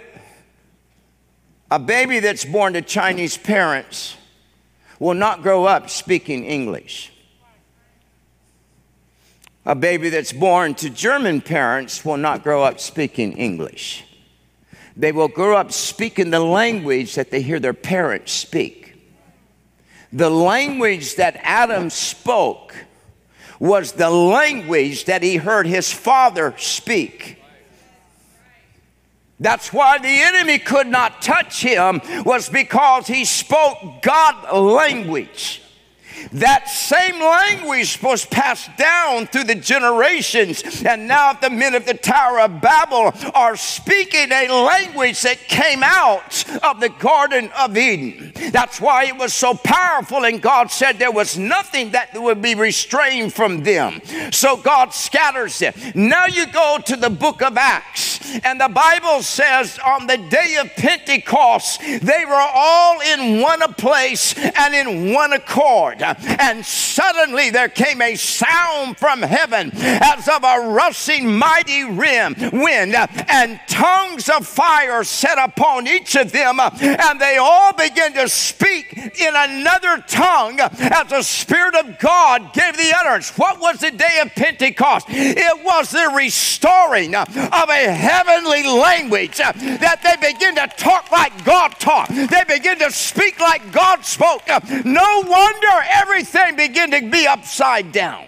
a 1.70 1.78
baby 1.78 2.20
that's 2.20 2.44
born 2.44 2.72
to 2.72 2.82
Chinese 2.82 3.36
parents 3.36 4.16
will 4.98 5.14
not 5.14 5.42
grow 5.42 5.64
up 5.66 5.90
speaking 5.90 6.44
English. 6.44 7.12
A 9.66 9.74
baby 9.74 10.08
that's 10.08 10.32
born 10.32 10.74
to 10.76 10.88
German 10.88 11.42
parents 11.42 12.04
will 12.04 12.16
not 12.16 12.42
grow 12.42 12.64
up 12.64 12.80
speaking 12.80 13.32
English. 13.34 14.04
They 14.96 15.12
will 15.12 15.28
grow 15.28 15.56
up 15.56 15.70
speaking 15.70 16.30
the 16.30 16.40
language 16.40 17.14
that 17.14 17.30
they 17.30 17.42
hear 17.42 17.60
their 17.60 17.74
parents 17.74 18.32
speak. 18.32 18.94
The 20.12 20.30
language 20.30 21.16
that 21.16 21.36
Adam 21.42 21.90
spoke 21.90 22.74
was 23.60 23.92
the 23.92 24.10
language 24.10 25.04
that 25.04 25.22
he 25.22 25.36
heard 25.36 25.66
his 25.66 25.92
father 25.92 26.54
speak. 26.56 27.36
That's 29.38 29.72
why 29.72 29.98
the 29.98 30.08
enemy 30.08 30.58
could 30.58 30.86
not 30.86 31.22
touch 31.22 31.62
him 31.62 32.00
was 32.24 32.48
because 32.48 33.06
he 33.06 33.24
spoke 33.24 34.02
God 34.02 34.52
language. 34.52 35.62
That 36.32 36.68
same 36.68 37.20
language 37.20 38.02
was 38.02 38.24
passed 38.24 38.76
down 38.76 39.26
through 39.26 39.44
the 39.44 39.54
generations, 39.54 40.82
and 40.84 41.08
now 41.08 41.32
the 41.32 41.50
men 41.50 41.74
of 41.74 41.86
the 41.86 41.94
Tower 41.94 42.40
of 42.40 42.60
Babel 42.60 43.12
are 43.34 43.56
speaking 43.56 44.30
a 44.32 44.48
language 44.48 45.22
that 45.22 45.38
came 45.48 45.82
out 45.82 46.44
of 46.62 46.80
the 46.80 46.88
Garden 46.88 47.50
of 47.58 47.76
Eden. 47.76 48.32
That's 48.50 48.80
why 48.80 49.04
it 49.04 49.16
was 49.16 49.34
so 49.34 49.54
powerful, 49.54 50.24
and 50.24 50.40
God 50.40 50.70
said 50.70 50.98
there 50.98 51.10
was 51.10 51.38
nothing 51.38 51.90
that 51.92 52.14
would 52.14 52.42
be 52.42 52.54
restrained 52.54 53.32
from 53.32 53.62
them. 53.62 54.00
So 54.32 54.56
God 54.56 54.92
scatters 54.94 55.58
them. 55.58 55.74
Now 55.94 56.26
you 56.26 56.46
go 56.46 56.78
to 56.84 56.96
the 56.96 57.10
book 57.10 57.42
of 57.42 57.56
Acts, 57.56 58.38
and 58.44 58.60
the 58.60 58.68
Bible 58.68 59.22
says 59.22 59.78
on 59.84 60.06
the 60.06 60.16
day 60.16 60.56
of 60.60 60.74
Pentecost, 60.76 61.80
they 61.80 62.24
were 62.26 62.46
all 62.54 63.00
in 63.00 63.40
one 63.40 63.60
place 63.74 64.34
and 64.36 64.74
in 64.74 65.12
one 65.12 65.32
accord. 65.32 66.02
And 66.18 66.64
suddenly 66.64 67.50
there 67.50 67.68
came 67.68 68.00
a 68.02 68.14
sound 68.16 68.98
from 68.98 69.22
heaven 69.22 69.70
as 69.74 70.28
of 70.28 70.44
a 70.44 70.70
rushing 70.70 71.36
mighty 71.36 71.84
rim, 71.84 72.34
wind, 72.52 72.94
and 73.28 73.60
tongues 73.68 74.28
of 74.28 74.46
fire 74.46 75.04
set 75.04 75.38
upon 75.38 75.86
each 75.86 76.16
of 76.16 76.32
them, 76.32 76.60
and 76.60 77.20
they 77.20 77.36
all 77.36 77.72
began 77.72 78.12
to 78.14 78.28
speak 78.28 78.96
in 78.96 79.34
another 79.34 80.02
tongue 80.06 80.60
as 80.60 81.08
the 81.08 81.22
Spirit 81.22 81.74
of 81.74 81.98
God 81.98 82.52
gave 82.52 82.76
the 82.76 82.92
utterance. 82.96 83.36
What 83.36 83.60
was 83.60 83.80
the 83.80 83.90
day 83.90 84.20
of 84.22 84.34
Pentecost? 84.34 85.06
It 85.08 85.64
was 85.64 85.90
the 85.90 86.12
restoring 86.16 87.14
of 87.14 87.28
a 87.36 87.92
heavenly 87.92 88.62
language 88.64 89.38
that 89.38 90.00
they 90.02 90.32
begin 90.32 90.54
to 90.56 90.66
talk 90.76 91.10
like 91.10 91.44
God 91.44 91.72
talked. 91.78 92.10
They 92.14 92.44
begin 92.46 92.78
to 92.80 92.90
speak 92.90 93.40
like 93.40 93.72
God 93.72 94.04
spoke. 94.04 94.42
No 94.84 95.22
wonder 95.26 95.68
everything 95.90 96.56
began 96.56 96.90
to 96.92 97.10
be 97.10 97.26
upside 97.26 97.92
down. 97.92 98.26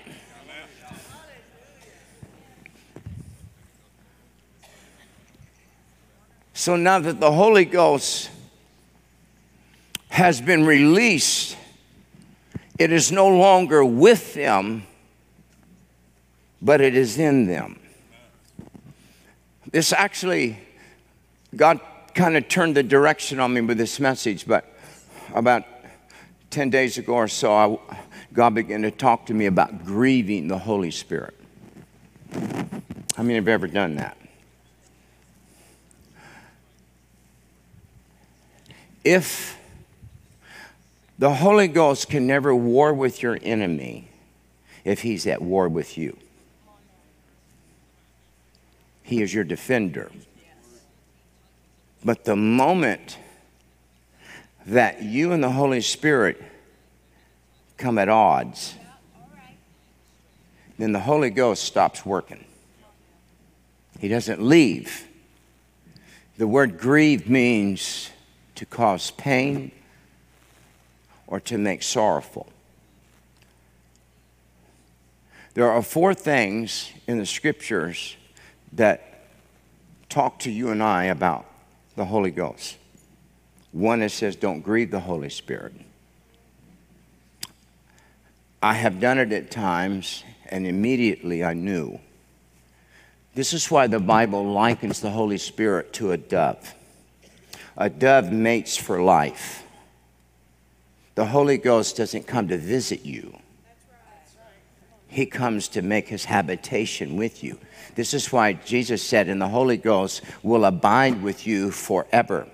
So 6.54 6.76
now 6.76 7.00
that 7.00 7.19
the 7.19 7.33
Holy 7.33 7.64
Ghost 7.64 8.31
has 10.11 10.40
been 10.40 10.64
released, 10.64 11.57
it 12.78 12.92
is 12.92 13.11
no 13.11 13.28
longer 13.28 13.85
with 13.85 14.35
them, 14.35 14.85
but 16.61 16.81
it 16.81 16.95
is 16.95 17.19
in 17.19 17.47
them. 17.47 17.81
This 19.73 19.92
actually, 19.92 20.59
God 21.57 21.81
kind 22.14 22.37
of 22.37 22.47
turned 22.49 22.76
the 22.76 22.83
direction 22.83 23.40
on 23.40 23.54
me 23.54 23.62
with 23.62 23.78
this 23.78 23.99
message, 23.99 24.47
but 24.47 24.66
about 25.35 25.64
10 26.52 26.71
days 26.71 26.99
ago 26.99 27.14
or 27.14 27.28
so, 27.28 27.52
I, 27.52 27.97
God 28.32 28.54
began 28.54 28.82
to 28.82 28.90
talk 28.90 29.26
to 29.26 29.35
me 29.35 29.47
about 29.47 29.85
grieving 29.85 30.49
the 30.49 30.59
Holy 30.59 30.90
Spirit. 30.90 31.35
How 33.16 33.23
many 33.23 33.35
have 33.35 33.49
ever 33.49 33.66
done 33.66 33.97
that? 33.97 34.16
If 39.02 39.59
the 41.18 41.35
Holy 41.35 41.68
Ghost 41.68 42.09
can 42.09 42.26
never 42.26 42.54
war 42.54 42.92
with 42.92 43.23
your 43.23 43.38
enemy 43.42 44.09
if 44.85 45.02
he's 45.02 45.26
at 45.26 45.40
war 45.40 45.68
with 45.68 45.97
you, 45.97 46.16
he 49.02 49.23
is 49.23 49.32
your 49.32 49.44
defender. 49.44 50.11
But 52.04 52.25
the 52.25 52.37
moment 52.37 53.18
that 54.66 55.02
you 55.02 55.33
and 55.33 55.42
the 55.42 55.50
Holy 55.50 55.81
Spirit 55.81 56.42
come 57.76 57.99
at 57.99 58.09
odds, 58.09 58.75
then 60.78 60.92
the 60.92 61.00
Holy 61.00 61.31
Ghost 61.31 61.64
stops 61.64 62.07
working. 62.07 62.45
He 63.99 64.09
doesn't 64.09 64.42
leave. 64.42 65.07
The 66.38 66.47
word 66.47 66.78
grieve 66.78 67.28
means 67.28 68.11
to 68.57 68.66
cause 68.66 69.11
pain 69.12 69.71
or 71.26 71.40
to 71.40 71.59
make 71.59 71.83
sorrowful. 71.83 72.49
There 75.54 75.71
are 75.71 75.83
four 75.83 76.14
things 76.14 76.90
in 77.07 77.19
the 77.19 77.26
scriptures 77.26 78.16
that 78.73 79.28
talk 80.09 80.38
to 80.40 80.50
you 80.50 80.71
and 80.71 80.83
I 80.83 81.04
about 81.04 81.47
the 81.95 82.07
Holy 82.07 82.31
Ghost. 82.31 82.78
One 83.73 84.00
that 84.00 84.11
says, 84.11 84.37
don't 84.37 84.61
grieve 84.61 84.91
the 84.91 85.00
Holy 85.00 85.31
Spirit. 85.31 85.73
I 88.62 88.75
have 88.75 89.00
done 89.00 89.19
it 89.19 89.33
at 89.33 89.50
times, 89.50 90.23
and 90.49 90.67
immediately 90.67 91.43
I 91.43 91.54
knew. 91.54 91.99
This 93.35 93.52
is 93.52 93.71
why 93.71 93.87
the 93.87 93.99
Bible 93.99 94.45
likens 94.45 95.00
the 95.00 95.11
Holy 95.11 95.39
Spirit 95.39 95.93
to 95.95 96.13
a 96.13 96.17
dove. 96.17 96.75
A 97.76 97.89
dove 97.89 98.30
mates 98.30 98.76
for 98.76 99.02
life. 99.02 99.65
The 101.15 101.26
Holy 101.26 101.56
Ghost 101.56 101.97
doesn't 101.97 102.26
come 102.26 102.49
to 102.49 102.58
visit 102.58 103.04
you, 103.04 103.39
He 105.08 105.26
comes 105.26 105.69
to 105.69 105.82
make 105.82 106.08
His 106.08 106.26
habitation 106.26 107.17
with 107.17 107.43
you. 107.43 107.58
This 107.95 108.15
is 108.15 108.32
why 108.32 108.52
Jesus 108.52 109.02
said, 109.02 109.28
and 109.28 109.41
the 109.41 109.49
Holy 109.49 109.76
Ghost 109.76 110.23
will 110.43 110.65
abide 110.65 111.23
with 111.23 111.47
you 111.47 111.71
forever. 111.71 112.47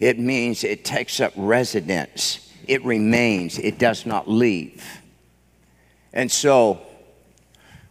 It 0.00 0.18
means 0.18 0.64
it 0.64 0.84
takes 0.84 1.20
up 1.20 1.32
residence, 1.36 2.50
it 2.66 2.84
remains, 2.84 3.58
it 3.58 3.78
does 3.78 4.06
not 4.06 4.28
leave. 4.28 4.84
And 6.12 6.32
so, 6.32 6.80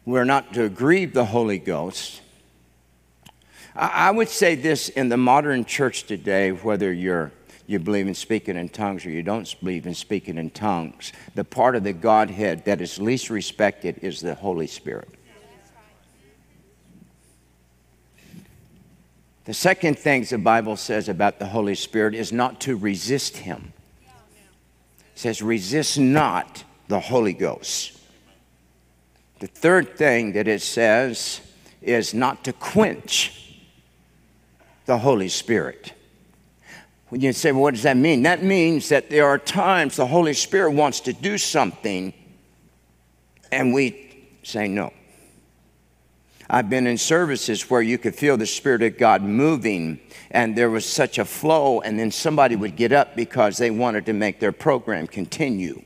we're 0.05 0.25
not 0.25 0.53
to 0.55 0.67
grieve 0.69 1.13
the 1.13 1.25
Holy 1.25 1.59
Ghost. 1.59 2.21
I 3.75 4.11
would 4.11 4.27
say 4.27 4.55
this 4.55 4.89
in 4.89 5.07
the 5.07 5.15
modern 5.15 5.63
church 5.63 6.03
today, 6.03 6.51
whether 6.51 6.91
you're 6.91 7.31
you 7.69 7.77
believe 7.77 8.07
in 8.07 8.15
speaking 8.15 8.57
in 8.57 8.67
tongues 8.67 9.05
or 9.05 9.11
you 9.11 9.21
don't 9.21 9.55
believe 9.59 9.85
in 9.85 9.93
speaking 9.93 10.39
in 10.39 10.49
tongues, 10.49 11.13
the 11.35 11.43
part 11.43 11.75
of 11.75 11.83
the 11.83 11.93
Godhead 11.93 12.65
that 12.65 12.81
is 12.81 12.97
least 12.97 13.29
respected 13.29 13.99
is 14.01 14.21
the 14.21 14.33
Holy 14.33 14.65
Spirit. 14.65 15.07
The 19.45 19.53
second 19.53 19.97
thing 19.97 20.23
the 20.23 20.37
Bible 20.37 20.75
says 20.75 21.09
about 21.09 21.39
the 21.39 21.47
Holy 21.47 21.75
Spirit 21.75 22.13
is 22.13 22.31
not 22.31 22.61
to 22.61 22.77
resist 22.77 23.37
him. 23.37 23.73
It 24.99 25.19
says, 25.19 25.41
resist 25.41 25.97
not 25.97 26.63
the 26.87 26.99
Holy 26.99 27.33
Ghost. 27.33 27.97
The 29.39 29.47
third 29.47 29.97
thing 29.97 30.33
that 30.33 30.47
it 30.47 30.61
says 30.61 31.41
is 31.81 32.13
not 32.13 32.43
to 32.43 32.53
quench 32.53 33.55
the 34.85 34.97
Holy 34.97 35.29
Spirit. 35.29 35.93
When 37.09 37.21
you 37.21 37.33
say, 37.33 37.51
well, 37.51 37.63
what 37.63 37.73
does 37.73 37.83
that 37.83 37.97
mean? 37.97 38.23
That 38.23 38.43
means 38.43 38.89
that 38.89 39.09
there 39.09 39.25
are 39.25 39.39
times 39.39 39.95
the 39.95 40.05
Holy 40.05 40.33
Spirit 40.33 40.71
wants 40.71 40.99
to 41.01 41.13
do 41.13 41.37
something 41.37 42.13
and 43.51 43.73
we 43.73 44.27
say 44.43 44.67
no. 44.67 44.93
I've 46.51 46.69
been 46.69 46.87
in 46.87 46.97
services 46.97 47.69
where 47.69 47.81
you 47.81 47.99
could 47.99 48.15
feel 48.15 48.35
the 48.35 48.47
Spirit 48.47 48.81
of 48.81 48.97
God 48.97 49.21
moving, 49.21 49.99
and 50.31 50.57
there 50.57 50.71
was 50.71 50.83
such 50.83 51.19
a 51.19 51.25
flow, 51.25 51.81
and 51.81 51.99
then 51.99 52.09
somebody 52.09 52.55
would 52.55 52.75
get 52.75 52.91
up 52.91 53.15
because 53.15 53.57
they 53.57 53.69
wanted 53.69 54.07
to 54.07 54.13
make 54.13 54.39
their 54.39 54.51
program 54.51 55.05
continue. 55.05 55.83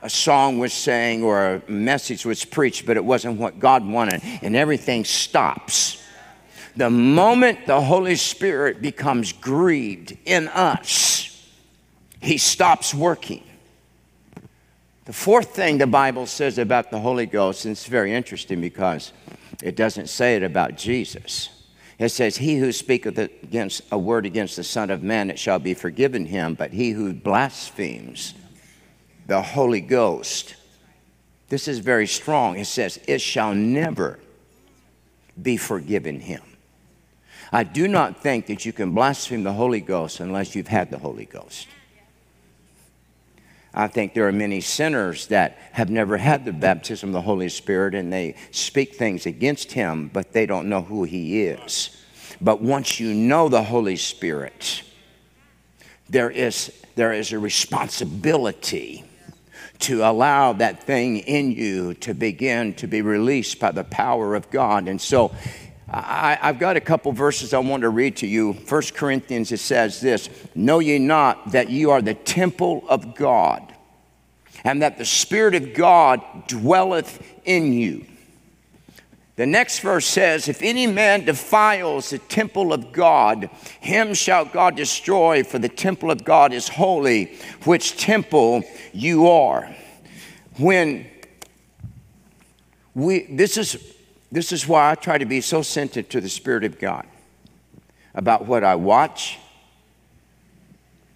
A 0.00 0.08
song 0.08 0.58
was 0.58 0.72
sang 0.72 1.22
or 1.22 1.56
a 1.56 1.70
message 1.70 2.24
was 2.24 2.46
preached, 2.46 2.86
but 2.86 2.96
it 2.96 3.04
wasn't 3.04 3.38
what 3.38 3.58
God 3.58 3.84
wanted, 3.86 4.22
and 4.40 4.56
everything 4.56 5.04
stops. 5.04 6.02
The 6.74 6.88
moment 6.88 7.66
the 7.66 7.80
Holy 7.80 8.16
Spirit 8.16 8.80
becomes 8.80 9.32
grieved 9.34 10.16
in 10.24 10.48
us, 10.48 11.46
He 12.20 12.38
stops 12.38 12.94
working. 12.94 13.42
The 15.04 15.12
fourth 15.12 15.54
thing 15.54 15.76
the 15.76 15.86
Bible 15.86 16.26
says 16.26 16.56
about 16.56 16.90
the 16.90 17.00
Holy 17.00 17.26
Ghost, 17.26 17.66
and 17.66 17.72
it's 17.72 17.86
very 17.86 18.14
interesting 18.14 18.60
because 18.62 19.12
it 19.62 19.76
doesn't 19.76 20.08
say 20.08 20.36
it 20.36 20.42
about 20.42 20.76
Jesus. 20.76 21.50
It 21.98 22.10
says, 22.10 22.36
He 22.36 22.56
who 22.56 22.70
speaketh 22.72 23.18
against 23.18 23.82
a 23.90 23.98
word 23.98 24.24
against 24.24 24.56
the 24.56 24.64
Son 24.64 24.90
of 24.90 25.02
Man, 25.02 25.30
it 25.30 25.38
shall 25.38 25.58
be 25.58 25.74
forgiven 25.74 26.26
him, 26.26 26.54
but 26.54 26.72
he 26.72 26.90
who 26.90 27.12
blasphemes 27.12 28.34
the 29.26 29.42
Holy 29.42 29.80
Ghost, 29.80 30.54
this 31.48 31.66
is 31.68 31.80
very 31.80 32.06
strong. 32.06 32.58
It 32.58 32.66
says, 32.66 33.00
It 33.08 33.20
shall 33.20 33.54
never 33.54 34.20
be 35.40 35.56
forgiven 35.56 36.20
him. 36.20 36.42
I 37.52 37.64
do 37.64 37.88
not 37.88 38.22
think 38.22 38.46
that 38.46 38.64
you 38.64 38.72
can 38.72 38.92
blaspheme 38.92 39.42
the 39.42 39.52
Holy 39.52 39.80
Ghost 39.80 40.20
unless 40.20 40.54
you've 40.54 40.68
had 40.68 40.90
the 40.90 40.98
Holy 40.98 41.24
Ghost. 41.24 41.66
I 43.74 43.86
think 43.86 44.14
there 44.14 44.26
are 44.26 44.32
many 44.32 44.60
sinners 44.60 45.26
that 45.28 45.58
have 45.72 45.90
never 45.90 46.16
had 46.16 46.44
the 46.44 46.52
baptism 46.52 47.10
of 47.10 47.12
the 47.12 47.20
Holy 47.20 47.48
Spirit 47.48 47.94
and 47.94 48.12
they 48.12 48.34
speak 48.50 48.94
things 48.94 49.26
against 49.26 49.72
Him, 49.72 50.10
but 50.12 50.32
they 50.32 50.46
don't 50.46 50.68
know 50.68 50.82
who 50.82 51.04
He 51.04 51.42
is. 51.42 51.96
But 52.40 52.60
once 52.60 52.98
you 52.98 53.14
know 53.14 53.48
the 53.48 53.62
Holy 53.62 53.96
Spirit, 53.96 54.82
there 56.08 56.30
is, 56.30 56.72
there 56.94 57.12
is 57.12 57.32
a 57.32 57.38
responsibility 57.38 59.04
to 59.80 60.02
allow 60.02 60.52
that 60.54 60.82
thing 60.82 61.18
in 61.18 61.52
you 61.52 61.94
to 61.94 62.14
begin 62.14 62.74
to 62.74 62.86
be 62.86 63.02
released 63.02 63.60
by 63.60 63.70
the 63.70 63.84
power 63.84 64.34
of 64.34 64.50
God. 64.50 64.88
And 64.88 65.00
so 65.00 65.32
I, 65.90 66.38
have 66.42 66.58
got 66.58 66.76
a 66.76 66.80
couple 66.80 67.12
verses 67.12 67.54
I 67.54 67.58
want 67.58 67.82
to 67.82 67.88
read 67.88 68.16
to 68.18 68.26
you. 68.26 68.52
First 68.52 68.94
Corinthians, 68.94 69.52
it 69.52 69.60
says 69.60 70.00
this 70.00 70.28
Know 70.54 70.80
ye 70.80 70.98
not 70.98 71.52
that 71.52 71.70
you 71.70 71.90
are 71.90 72.02
the 72.02 72.14
temple 72.14 72.84
of 72.88 73.14
God, 73.14 73.74
and 74.64 74.82
that 74.82 74.98
the 74.98 75.04
Spirit 75.04 75.54
of 75.54 75.72
God 75.72 76.20
dwelleth 76.46 77.22
in 77.44 77.72
you? 77.72 78.04
The 79.36 79.46
next 79.46 79.78
verse 79.80 80.04
says, 80.04 80.48
If 80.48 80.62
any 80.62 80.86
man 80.86 81.24
defiles 81.24 82.10
the 82.10 82.18
temple 82.18 82.72
of 82.72 82.92
God, 82.92 83.48
him 83.80 84.12
shall 84.12 84.44
God 84.44 84.76
destroy, 84.76 85.44
for 85.44 85.60
the 85.60 85.68
temple 85.68 86.10
of 86.10 86.24
God 86.24 86.52
is 86.52 86.68
holy, 86.68 87.36
which 87.64 87.96
temple 87.96 88.62
you 88.92 89.28
are. 89.28 89.74
when 90.58 91.06
we, 92.94 93.26
this 93.30 93.56
is, 93.56 93.94
this 94.30 94.52
is 94.52 94.66
why 94.68 94.90
I 94.90 94.94
try 94.94 95.18
to 95.18 95.24
be 95.24 95.40
so 95.40 95.62
sensitive 95.62 96.08
to 96.10 96.20
the 96.20 96.28
Spirit 96.28 96.64
of 96.64 96.78
God 96.78 97.06
about 98.14 98.46
what 98.46 98.64
I 98.64 98.74
watch, 98.74 99.38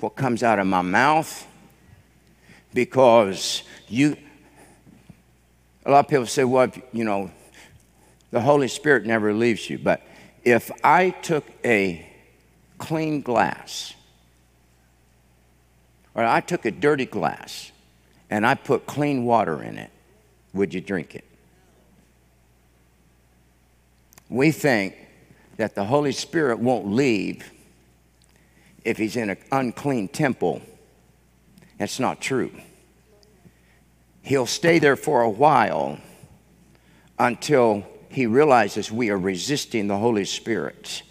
what 0.00 0.16
comes 0.16 0.42
out 0.42 0.58
of 0.58 0.66
my 0.66 0.82
mouth, 0.82 1.46
because 2.72 3.62
you, 3.88 4.16
a 5.84 5.90
lot 5.90 6.06
of 6.06 6.08
people 6.08 6.26
say, 6.26 6.44
well, 6.44 6.70
you 6.92 7.04
know, 7.04 7.30
the 8.30 8.40
Holy 8.40 8.68
Spirit 8.68 9.04
never 9.04 9.34
leaves 9.34 9.68
you. 9.68 9.78
But 9.78 10.02
if 10.42 10.70
I 10.82 11.10
took 11.10 11.44
a 11.64 12.06
clean 12.78 13.20
glass, 13.20 13.94
or 16.14 16.24
I 16.24 16.40
took 16.40 16.64
a 16.64 16.70
dirty 16.70 17.06
glass 17.06 17.70
and 18.30 18.46
I 18.46 18.54
put 18.54 18.86
clean 18.86 19.24
water 19.24 19.62
in 19.62 19.76
it, 19.76 19.90
would 20.54 20.72
you 20.72 20.80
drink 20.80 21.14
it? 21.14 21.24
We 24.32 24.50
think 24.50 24.96
that 25.58 25.74
the 25.74 25.84
Holy 25.84 26.12
Spirit 26.12 26.58
won't 26.58 26.86
leave 26.86 27.52
if 28.82 28.96
he's 28.96 29.14
in 29.14 29.28
an 29.28 29.36
unclean 29.52 30.08
temple. 30.08 30.62
That's 31.78 32.00
not 32.00 32.22
true. 32.22 32.50
He'll 34.22 34.46
stay 34.46 34.78
there 34.78 34.96
for 34.96 35.20
a 35.20 35.28
while 35.28 35.98
until 37.18 37.84
he 38.08 38.24
realizes 38.24 38.90
we 38.90 39.10
are 39.10 39.18
resisting 39.18 39.86
the 39.86 39.98
Holy 39.98 40.24
Spirit. 40.24 41.02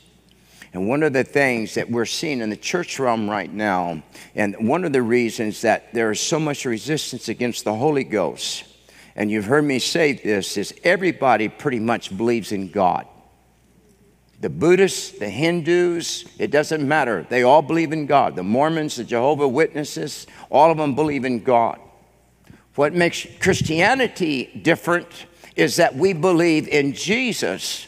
And 0.74 0.88
one 0.88 1.04
of 1.04 1.14
the 1.14 1.24
things 1.24 1.76
that 1.76 1.92
we're 1.92 2.06
seeing 2.06 2.42
in 2.42 2.50
the 2.50 2.58
church 2.58 2.98
realm 2.98 3.30
right 3.30 3.54
now, 3.54 4.02
and 4.34 4.68
one 4.68 4.84
of 4.84 4.94
the 4.94 5.02
reasons 5.04 5.62
that 5.62 5.94
there 5.94 6.10
is 6.10 6.20
so 6.20 6.40
much 6.40 6.66
resistance 6.66 7.30
against 7.30 7.66
the 7.66 7.76
Holy 7.76 8.04
Ghost, 8.04 8.64
and 9.16 9.30
you've 9.30 9.46
heard 9.46 9.66
me 9.66 9.78
say 9.78 10.14
this, 10.14 10.58
is 10.58 10.74
everybody 10.84 11.50
pretty 11.50 11.80
much 11.80 12.18
believes 12.18 12.52
in 12.52 12.72
God. 12.72 13.06
The 14.42 14.50
Buddhists, 14.50 15.12
the 15.12 15.30
Hindus, 15.30 16.26
it 16.40 16.50
doesn't 16.50 16.86
matter. 16.86 17.26
They 17.30 17.44
all 17.44 17.62
believe 17.62 17.94
in 17.94 18.08
God. 18.08 18.36
The 18.36 18.44
Mormons, 18.44 18.96
the 18.96 19.04
Jehovah 19.04 19.48
Witnesses, 19.48 20.26
all 20.50 20.72
of 20.72 20.78
them 20.78 20.96
believe 20.96 21.26
in 21.26 21.44
God. 21.44 21.80
What 22.74 22.94
makes 22.94 23.28
Christianity 23.40 24.46
different 24.64 25.28
is 25.56 25.76
that 25.76 25.96
we 25.96 26.14
believe 26.14 26.68
in 26.68 26.94
Jesus 26.94 27.88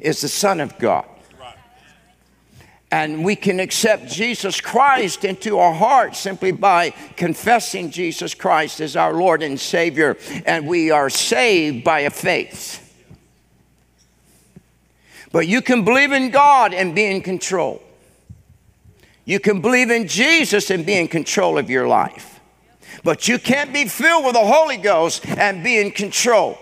is 0.00 0.20
the 0.20 0.28
Son 0.28 0.60
of 0.60 0.76
God. 0.78 1.06
And 2.90 3.24
we 3.24 3.36
can 3.36 3.60
accept 3.60 4.08
Jesus 4.08 4.60
Christ 4.60 5.24
into 5.24 5.58
our 5.58 5.74
hearts 5.74 6.18
simply 6.18 6.52
by 6.52 6.90
confessing 7.16 7.90
Jesus 7.90 8.34
Christ 8.34 8.80
as 8.80 8.96
our 8.96 9.12
Lord 9.12 9.42
and 9.42 9.58
Savior. 9.58 10.16
And 10.46 10.66
we 10.66 10.90
are 10.90 11.10
saved 11.10 11.84
by 11.84 12.00
a 12.00 12.10
faith. 12.10 12.83
But 15.34 15.48
you 15.48 15.62
can 15.62 15.82
believe 15.82 16.12
in 16.12 16.30
God 16.30 16.72
and 16.72 16.94
be 16.94 17.06
in 17.06 17.20
control. 17.20 17.82
You 19.24 19.40
can 19.40 19.60
believe 19.60 19.90
in 19.90 20.06
Jesus 20.06 20.70
and 20.70 20.86
be 20.86 20.94
in 20.94 21.08
control 21.08 21.58
of 21.58 21.68
your 21.68 21.88
life. 21.88 22.38
But 23.02 23.26
you 23.26 23.40
can't 23.40 23.72
be 23.72 23.86
filled 23.86 24.24
with 24.24 24.34
the 24.34 24.44
Holy 24.44 24.76
Ghost 24.76 25.26
and 25.26 25.64
be 25.64 25.80
in 25.80 25.90
control. 25.90 26.56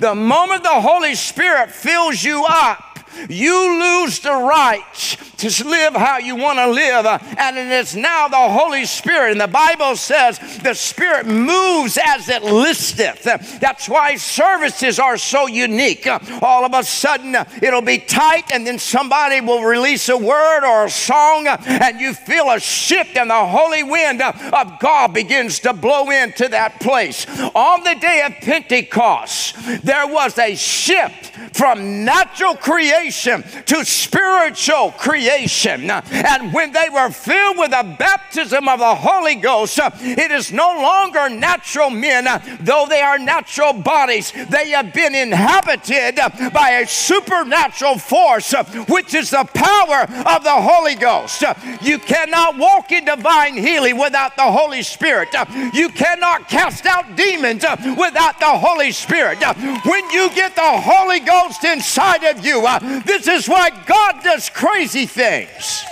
The 0.00 0.12
moment 0.12 0.64
the 0.64 0.80
Holy 0.80 1.14
Spirit 1.14 1.70
fills 1.70 2.24
you 2.24 2.44
up, 2.48 2.98
you 3.28 3.80
lose 3.80 4.18
the 4.18 4.32
right 4.32 5.16
to 5.38 5.64
live 5.64 5.94
how 5.94 6.18
you 6.18 6.36
want 6.36 6.58
to 6.58 6.70
live. 6.70 7.06
And 7.06 7.56
it 7.56 7.68
is 7.68 7.96
now 7.96 8.28
the 8.28 8.36
Holy 8.36 8.84
Spirit. 8.84 9.32
And 9.32 9.40
the 9.40 9.46
Bible 9.48 9.96
says 9.96 10.38
the 10.62 10.74
Spirit 10.74 11.26
moves 11.26 11.98
as 12.04 12.28
it 12.28 12.42
listeth. 12.42 13.22
That's 13.60 13.88
why 13.88 14.16
services 14.16 14.98
are 14.98 15.16
so 15.16 15.46
unique. 15.46 16.06
All 16.42 16.64
of 16.64 16.74
a 16.74 16.82
sudden, 16.82 17.36
it'll 17.62 17.82
be 17.82 17.98
tight, 17.98 18.50
and 18.52 18.66
then 18.66 18.78
somebody 18.78 19.40
will 19.40 19.62
release 19.62 20.08
a 20.08 20.16
word 20.16 20.64
or 20.64 20.86
a 20.86 20.90
song, 20.90 21.46
and 21.46 22.00
you 22.00 22.14
feel 22.14 22.50
a 22.50 22.58
shift, 22.58 23.16
and 23.16 23.30
the 23.30 23.46
holy 23.46 23.82
wind 23.82 24.20
of 24.22 24.80
God 24.80 25.14
begins 25.14 25.60
to 25.60 25.72
blow 25.72 26.10
into 26.10 26.48
that 26.48 26.80
place. 26.80 27.26
On 27.54 27.84
the 27.84 27.94
day 28.00 28.22
of 28.26 28.32
Pentecost, 28.44 29.56
there 29.84 30.06
was 30.06 30.36
a 30.38 30.54
shift 30.56 31.36
from 31.56 32.04
natural 32.04 32.56
creation 32.56 33.42
to 33.66 33.84
spiritual 33.84 34.92
creation. 34.92 35.27
And 35.28 36.52
when 36.52 36.72
they 36.72 36.88
were 36.92 37.10
filled 37.10 37.58
with 37.58 37.70
the 37.70 37.96
baptism 37.98 38.68
of 38.68 38.78
the 38.78 38.94
Holy 38.94 39.34
Ghost, 39.34 39.78
it 40.00 40.30
is 40.30 40.52
no 40.52 40.68
longer 40.68 41.28
natural 41.28 41.90
men, 41.90 42.26
though 42.60 42.86
they 42.88 43.00
are 43.00 43.18
natural 43.18 43.72
bodies. 43.72 44.32
They 44.32 44.70
have 44.70 44.92
been 44.92 45.14
inhabited 45.14 46.18
by 46.52 46.70
a 46.82 46.86
supernatural 46.86 47.98
force, 47.98 48.52
which 48.88 49.14
is 49.14 49.30
the 49.30 49.44
power 49.54 50.02
of 50.26 50.44
the 50.44 50.50
Holy 50.50 50.94
Ghost. 50.94 51.44
You 51.82 51.98
cannot 51.98 52.56
walk 52.56 52.92
in 52.92 53.04
divine 53.04 53.56
healing 53.56 53.98
without 53.98 54.36
the 54.36 54.50
Holy 54.50 54.82
Spirit. 54.82 55.28
You 55.72 55.88
cannot 55.90 56.48
cast 56.48 56.86
out 56.86 57.16
demons 57.16 57.64
without 57.96 58.38
the 58.40 58.58
Holy 58.58 58.92
Spirit. 58.92 59.42
When 59.84 60.10
you 60.10 60.30
get 60.34 60.54
the 60.54 60.62
Holy 60.62 61.20
Ghost 61.20 61.64
inside 61.64 62.24
of 62.24 62.44
you, 62.44 62.62
this 63.04 63.26
is 63.28 63.48
why 63.48 63.70
God 63.86 64.22
does 64.22 64.48
crazy 64.48 65.06
things. 65.18 65.84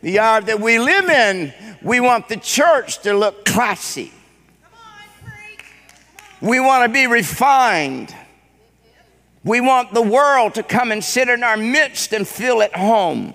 The 0.00 0.18
hour 0.18 0.40
that 0.40 0.60
we 0.60 0.80
live 0.80 1.08
in, 1.08 1.54
we 1.82 2.00
want 2.00 2.28
the 2.28 2.36
church 2.36 2.98
to 3.02 3.14
look 3.14 3.44
classy. 3.44 4.12
We 6.40 6.58
want 6.58 6.84
to 6.84 6.92
be 6.92 7.06
refined. 7.06 8.12
We 9.44 9.60
want 9.60 9.94
the 9.94 10.02
world 10.02 10.54
to 10.54 10.64
come 10.64 10.90
and 10.90 11.02
sit 11.02 11.28
in 11.28 11.44
our 11.44 11.56
midst 11.56 12.12
and 12.12 12.26
feel 12.26 12.60
at 12.60 12.74
home. 12.74 13.34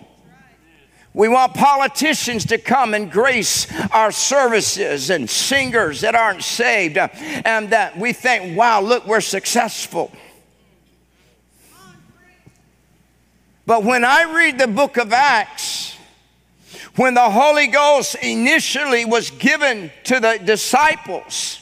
We 1.14 1.30
want 1.30 1.54
politicians 1.54 2.46
to 2.48 2.58
come 2.58 2.94
and 2.94 3.10
grace 3.10 3.68
our 3.92 4.12
services 4.12 5.10
and 5.10 5.30
singers 5.30 6.02
that 6.02 6.14
aren't 6.14 6.44
saved 6.44 6.98
uh, 6.98 7.08
and 7.46 7.70
that 7.70 7.98
we 7.98 8.12
think, 8.12 8.58
wow, 8.58 8.82
look, 8.82 9.08
we're 9.08 9.22
successful. 9.22 10.12
But 13.66 13.84
when 13.84 14.04
I 14.04 14.24
read 14.24 14.60
the 14.60 14.68
book 14.68 14.98
of 14.98 15.14
Acts, 15.14 15.98
when 16.96 17.14
the 17.14 17.30
Holy 17.30 17.68
Ghost 17.68 18.16
initially 18.16 19.06
was 19.06 19.32
given 19.32 19.90
to 20.06 20.20
the 20.20 20.40
disciples, 20.44 21.60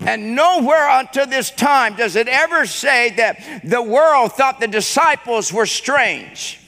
and 0.00 0.34
nowhere 0.34 0.88
until 0.98 1.26
this 1.26 1.50
time 1.50 1.94
does 1.94 2.16
it 2.16 2.26
ever 2.26 2.66
say 2.66 3.10
that 3.10 3.62
the 3.64 3.82
world 3.82 4.32
thought 4.32 4.58
the 4.58 4.66
disciples 4.66 5.52
were 5.52 5.66
strange. 5.66 6.58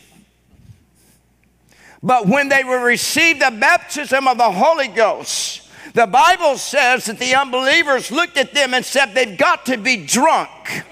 But 2.03 2.29
when 2.29 2.51
they 2.51 2.63
were 2.63 2.85
received 2.85 3.41
the 3.41 3.51
baptism 3.51 4.29
of 4.29 4.37
the 4.37 4.53
Holy 4.53 4.89
Ghost, 4.89 5.63
the 5.95 6.07
Bible 6.07 6.59
says 6.59 7.07
that 7.07 7.19
the 7.19 7.35
unbelievers 7.35 8.11
looked 8.13 8.37
at 8.37 8.53
them 8.53 8.75
and 8.75 8.85
said, 8.85 9.15
They've 9.15 9.39
got 9.39 9.67
to 9.67 9.79
be 9.79 10.05
drunk 10.05 10.85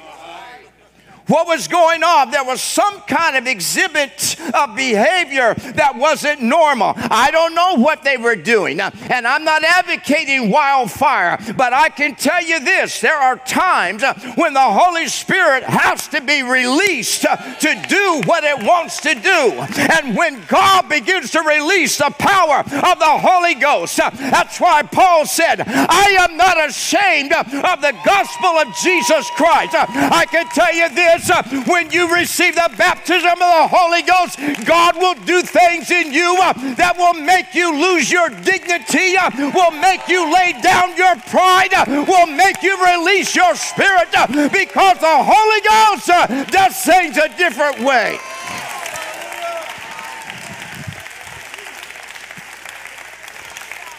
what 1.27 1.47
was 1.47 1.69
going 1.69 2.03
on. 2.03 2.31
There 2.31 2.45
was 2.45 2.61
some 2.61 3.01
kind 3.03 3.37
of 3.37 3.47
exhibit 3.47 4.37
of 4.55 4.77
behavior 4.77 5.55
that 5.75 5.97
wasn't 5.97 6.43
normal. 6.43 6.95
I 6.97 7.31
don't 7.31 7.55
know 7.55 7.77
what 7.77 8.03
they 8.03 8.17
were 8.17 8.37
doing, 8.37 8.81
and 8.81 9.27
I'm 9.27 9.45
not 9.45 9.65
advocating 9.65 10.51
wildfire, 10.51 11.39
but 11.57 11.73
I 11.73 11.89
can 11.89 12.15
tell 12.15 12.43
you 12.43 12.61
this 12.61 13.01
there 13.01 13.19
are 13.19 13.37
times 13.39 14.03
uh, 14.03 14.15
when 14.37 14.55
the 14.55 14.61
Holy 14.61 15.07
Spirit 15.09 15.63
has 15.65 16.09
to 16.09 16.21
be 16.21 16.43
released 16.43 17.25
uh, 17.25 17.37
to 17.37 17.85
do 17.89 18.23
what 18.27 18.45
it 18.45 18.65
wants 18.65 19.01
to 19.03 19.15
do. 19.15 19.53
And 19.93 20.17
when 20.17 20.43
God 20.47 20.89
begins 20.89 21.31
to 21.33 21.41
release 21.41 21.99
the 21.99 22.15
power 22.19 22.61
of 22.61 22.99
the 22.99 23.19
Holy 23.19 23.55
Ghost, 23.55 23.99
uh, 24.01 24.11
that's 24.11 24.61
why 24.61 24.83
Paul 24.83 25.27
said, 25.27 25.63
I 25.67 26.17
am 26.21 26.37
not 26.37 26.69
ashamed 26.69 27.33
of 27.33 27.81
the 27.81 27.95
gospel 28.05 28.51
of 28.51 28.75
Jesus 28.77 29.31
Christ. 29.31 29.75
I 29.75 30.27
can 30.27 30.47
tell 30.49 30.75
you 30.75 30.89
this 30.95 31.12
uh, 31.31 31.42
when 31.66 31.90
you 31.90 32.14
receive 32.14 32.55
the 32.55 32.70
baptism 32.79 33.31
of 33.31 33.38
the 33.38 33.68
Holy 33.68 34.03
Ghost, 34.03 34.38
God 34.66 34.96
will 34.96 35.14
do 35.27 35.42
things 35.42 35.90
in 35.90 36.12
you 36.12 36.38
uh, 36.40 36.53
that 36.77 36.96
will 36.96 37.14
make 37.14 37.55
you 37.55 37.72
lose 37.72 38.11
your 38.11 38.29
dignity, 38.31 39.16
uh, 39.16 39.31
will 39.55 39.72
make 39.72 40.09
you 40.09 40.33
lay 40.33 40.55
down 40.62 40.96
your 40.96 41.16
pride, 41.29 41.72
will 42.09 42.27
make 42.27 42.62
you 42.62 42.77
release 42.85 43.37
your 43.37 43.55
spirit 43.55 44.09
because 44.53 44.98
the 44.98 45.18
Holy 45.20 45.61
Ghost 45.61 46.07
does 46.51 46.77
things 46.81 47.18
a 47.18 47.29
different 47.37 47.81
way. 47.81 48.18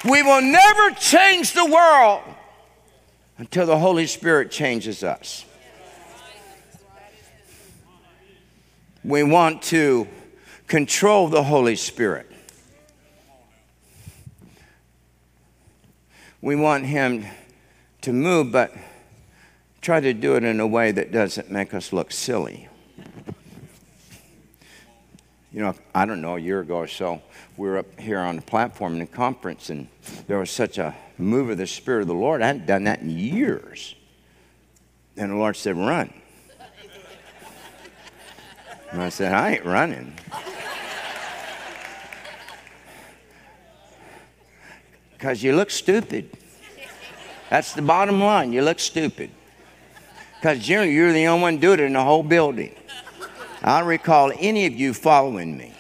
We 0.04 0.21
will 0.21 0.41
never 0.41 0.91
change 0.95 1.54
the 1.54 1.65
world 1.65 2.23
until 3.38 3.65
the 3.65 3.78
Holy 3.78 4.08
Spirit 4.08 4.52
changes 4.52 5.04
us. 5.04 5.45
We 9.04 9.24
want 9.24 9.62
to 9.63 10.08
control 10.68 11.28
the 11.28 11.44
Holy 11.44 11.76
Spirit. 11.76 12.30
we 16.44 16.58
want 16.58 16.86
Him 16.86 17.26
to 18.02 18.12
move, 18.12 18.52
but 18.52 18.76
try 19.82 20.02
to 20.02 20.13
do 20.13 20.36
it 20.36 20.44
in 20.44 20.60
a 20.60 20.68
way 20.68 20.92
that 20.92 21.10
doesn't 21.10 21.50
make 21.50 21.74
us 21.74 21.94
look 21.94 22.12
silly. 22.12 22.68
You 25.54 25.62
know, 25.62 25.74
I 25.96 26.06
don't 26.06 26.22
know, 26.22 26.36
a 26.36 26.39
year 26.39 26.60
ago 26.60 26.76
or 26.76 26.88
so, 26.88 27.22
we 27.56 27.70
were 27.70 27.78
up 27.78 28.00
here 28.00 28.20
on 28.20 28.36
the 28.36 28.42
platform 28.42 28.96
in 28.96 29.02
a 29.02 29.08
conference, 29.08 29.70
and 29.70 29.88
there 30.28 30.38
was 30.38 30.52
such 30.52 30.78
a 30.78 30.94
move 31.18 31.50
of 31.50 31.58
the 31.58 31.68
Spirit 31.68 32.02
of 32.02 32.08
the 32.08 32.13
Lord. 32.13 32.42
I 32.42 32.48
hadn't 32.48 32.66
done 32.66 32.84
that 32.84 33.00
in 33.00 33.10
years. 33.10 33.96
And 35.16 35.32
the 35.32 35.36
Lord 35.36 35.56
said, 35.56 35.78
Run. 35.78 36.13
And 38.94 39.02
I 39.02 39.10
said, 39.10 39.34
I 39.34 39.54
ain't 39.54 39.66
running. 39.66 40.14
Because 45.14 45.42
you 45.42 45.56
look 45.56 45.72
stupid. 45.72 46.30
That's 47.50 47.74
the 47.74 47.82
bottom 47.82 48.20
line. 48.20 48.54
You 48.54 48.62
look 48.62 48.80
stupid. 48.80 49.32
Because 50.40 50.70
you're, 50.70 50.84
you're 50.84 51.12
the 51.12 51.26
only 51.26 51.42
one 51.42 51.58
doing 51.58 51.80
it 51.80 51.86
in 51.86 51.94
the 51.94 52.04
whole 52.04 52.22
building. 52.22 52.76
I 53.64 53.80
don't 53.80 53.88
recall 53.88 54.32
any 54.38 54.68
of 54.68 54.74
you 54.74 54.94
following 54.94 55.58
me. 55.58 55.74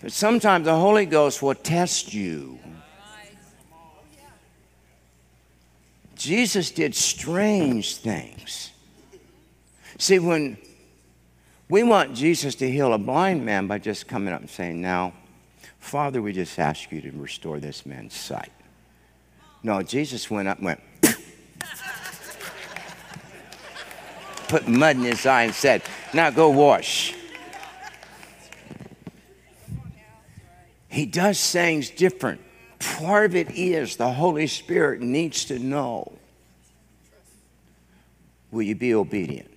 But 0.00 0.12
sometimes 0.12 0.64
the 0.64 0.76
Holy 0.76 1.04
Ghost 1.04 1.42
will 1.42 1.54
test 1.54 2.14
you. 2.14 2.59
Jesus 6.20 6.70
did 6.70 6.94
strange 6.94 7.96
things. 7.96 8.72
See, 9.96 10.18
when 10.18 10.58
we 11.70 11.82
want 11.82 12.14
Jesus 12.14 12.54
to 12.56 12.70
heal 12.70 12.92
a 12.92 12.98
blind 12.98 13.42
man 13.46 13.66
by 13.66 13.78
just 13.78 14.06
coming 14.06 14.34
up 14.34 14.42
and 14.42 14.50
saying, 14.50 14.82
Now, 14.82 15.14
Father, 15.78 16.20
we 16.20 16.34
just 16.34 16.58
ask 16.58 16.92
you 16.92 17.00
to 17.00 17.10
restore 17.12 17.58
this 17.58 17.86
man's 17.86 18.12
sight. 18.12 18.52
No, 19.62 19.82
Jesus 19.82 20.30
went 20.30 20.46
up 20.46 20.58
and 20.58 20.66
went, 20.66 20.80
put 24.48 24.68
mud 24.68 24.96
in 24.96 25.04
his 25.04 25.24
eye 25.24 25.44
and 25.44 25.54
said, 25.54 25.82
Now 26.12 26.28
go 26.28 26.50
wash. 26.50 27.14
He 30.90 31.06
does 31.06 31.50
things 31.50 31.88
different 31.88 32.42
part 32.80 33.26
of 33.26 33.36
it 33.36 33.50
is 33.52 33.96
the 33.96 34.12
Holy 34.12 34.46
Spirit 34.46 35.00
needs 35.00 35.44
to 35.46 35.58
know 35.58 36.12
will 38.50 38.62
you 38.62 38.74
be 38.74 38.94
obedient? 38.94 39.48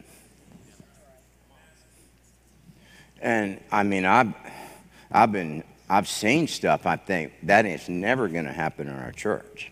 And 3.19 3.59
I 3.71 3.81
mean, 3.83 4.05
I've, 4.05 4.33
I've 5.11 5.31
been, 5.31 5.63
I've 5.89 6.07
seen 6.07 6.47
stuff 6.47 6.85
I 6.85 6.97
think 6.97 7.33
that 7.43 7.65
is 7.65 7.89
never 7.89 8.27
going 8.27 8.45
to 8.45 8.51
happen 8.51 8.87
in 8.87 8.93
our 8.93 9.11
church. 9.11 9.71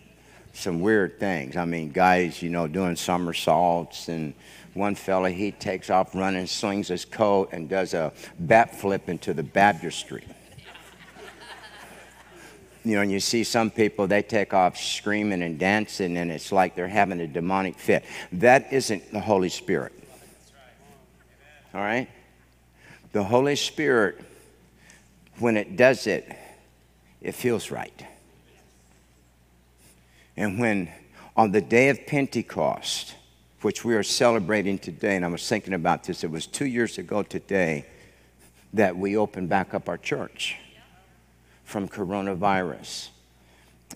Some 0.54 0.80
weird 0.80 1.20
things. 1.20 1.56
I 1.56 1.64
mean, 1.64 1.92
guys, 1.92 2.42
you 2.42 2.50
know, 2.50 2.66
doing 2.66 2.96
somersaults, 2.96 4.08
and 4.08 4.34
one 4.74 4.94
fella, 4.94 5.30
he 5.30 5.52
takes 5.52 5.88
off 5.88 6.14
running, 6.14 6.46
swings 6.46 6.88
his 6.88 7.04
coat, 7.04 7.50
and 7.52 7.68
does 7.68 7.94
a 7.94 8.12
bat 8.38 8.74
flip 8.74 9.08
into 9.08 9.34
the 9.34 9.42
baptistry 9.42 10.24
you 12.84 12.96
know, 12.96 13.02
and 13.02 13.10
you 13.12 13.20
see 13.20 13.44
some 13.44 13.70
people, 13.70 14.06
they 14.06 14.22
take 14.22 14.52
off 14.52 14.76
screaming 14.76 15.42
and 15.42 15.58
dancing, 15.58 16.16
and 16.16 16.30
it's 16.30 16.50
like 16.50 16.74
they're 16.74 16.88
having 16.88 17.20
a 17.20 17.26
demonic 17.26 17.78
fit. 17.78 18.04
That 18.32 18.72
isn't 18.72 19.12
the 19.12 19.20
Holy 19.20 19.48
Spirit. 19.48 19.92
All 21.74 21.80
right? 21.80 22.08
The 23.12 23.22
Holy 23.22 23.56
Spirit, 23.56 24.20
when 25.38 25.56
it 25.56 25.76
does 25.76 26.06
it, 26.06 26.30
it 27.20 27.32
feels 27.32 27.70
right. 27.70 28.06
And 30.36 30.58
when 30.58 30.90
on 31.36 31.52
the 31.52 31.60
day 31.60 31.88
of 31.88 32.06
Pentecost, 32.06 33.14
which 33.60 33.84
we 33.84 33.94
are 33.94 34.02
celebrating 34.02 34.78
today, 34.78 35.14
and 35.14 35.24
I 35.24 35.28
was 35.28 35.48
thinking 35.48 35.74
about 35.74 36.04
this, 36.04 36.24
it 36.24 36.30
was 36.30 36.46
two 36.46 36.66
years 36.66 36.98
ago 36.98 37.22
today 37.22 37.86
that 38.72 38.96
we 38.96 39.16
opened 39.16 39.48
back 39.48 39.72
up 39.72 39.88
our 39.88 39.98
church 39.98 40.56
from 41.72 41.88
coronavirus. 41.88 43.08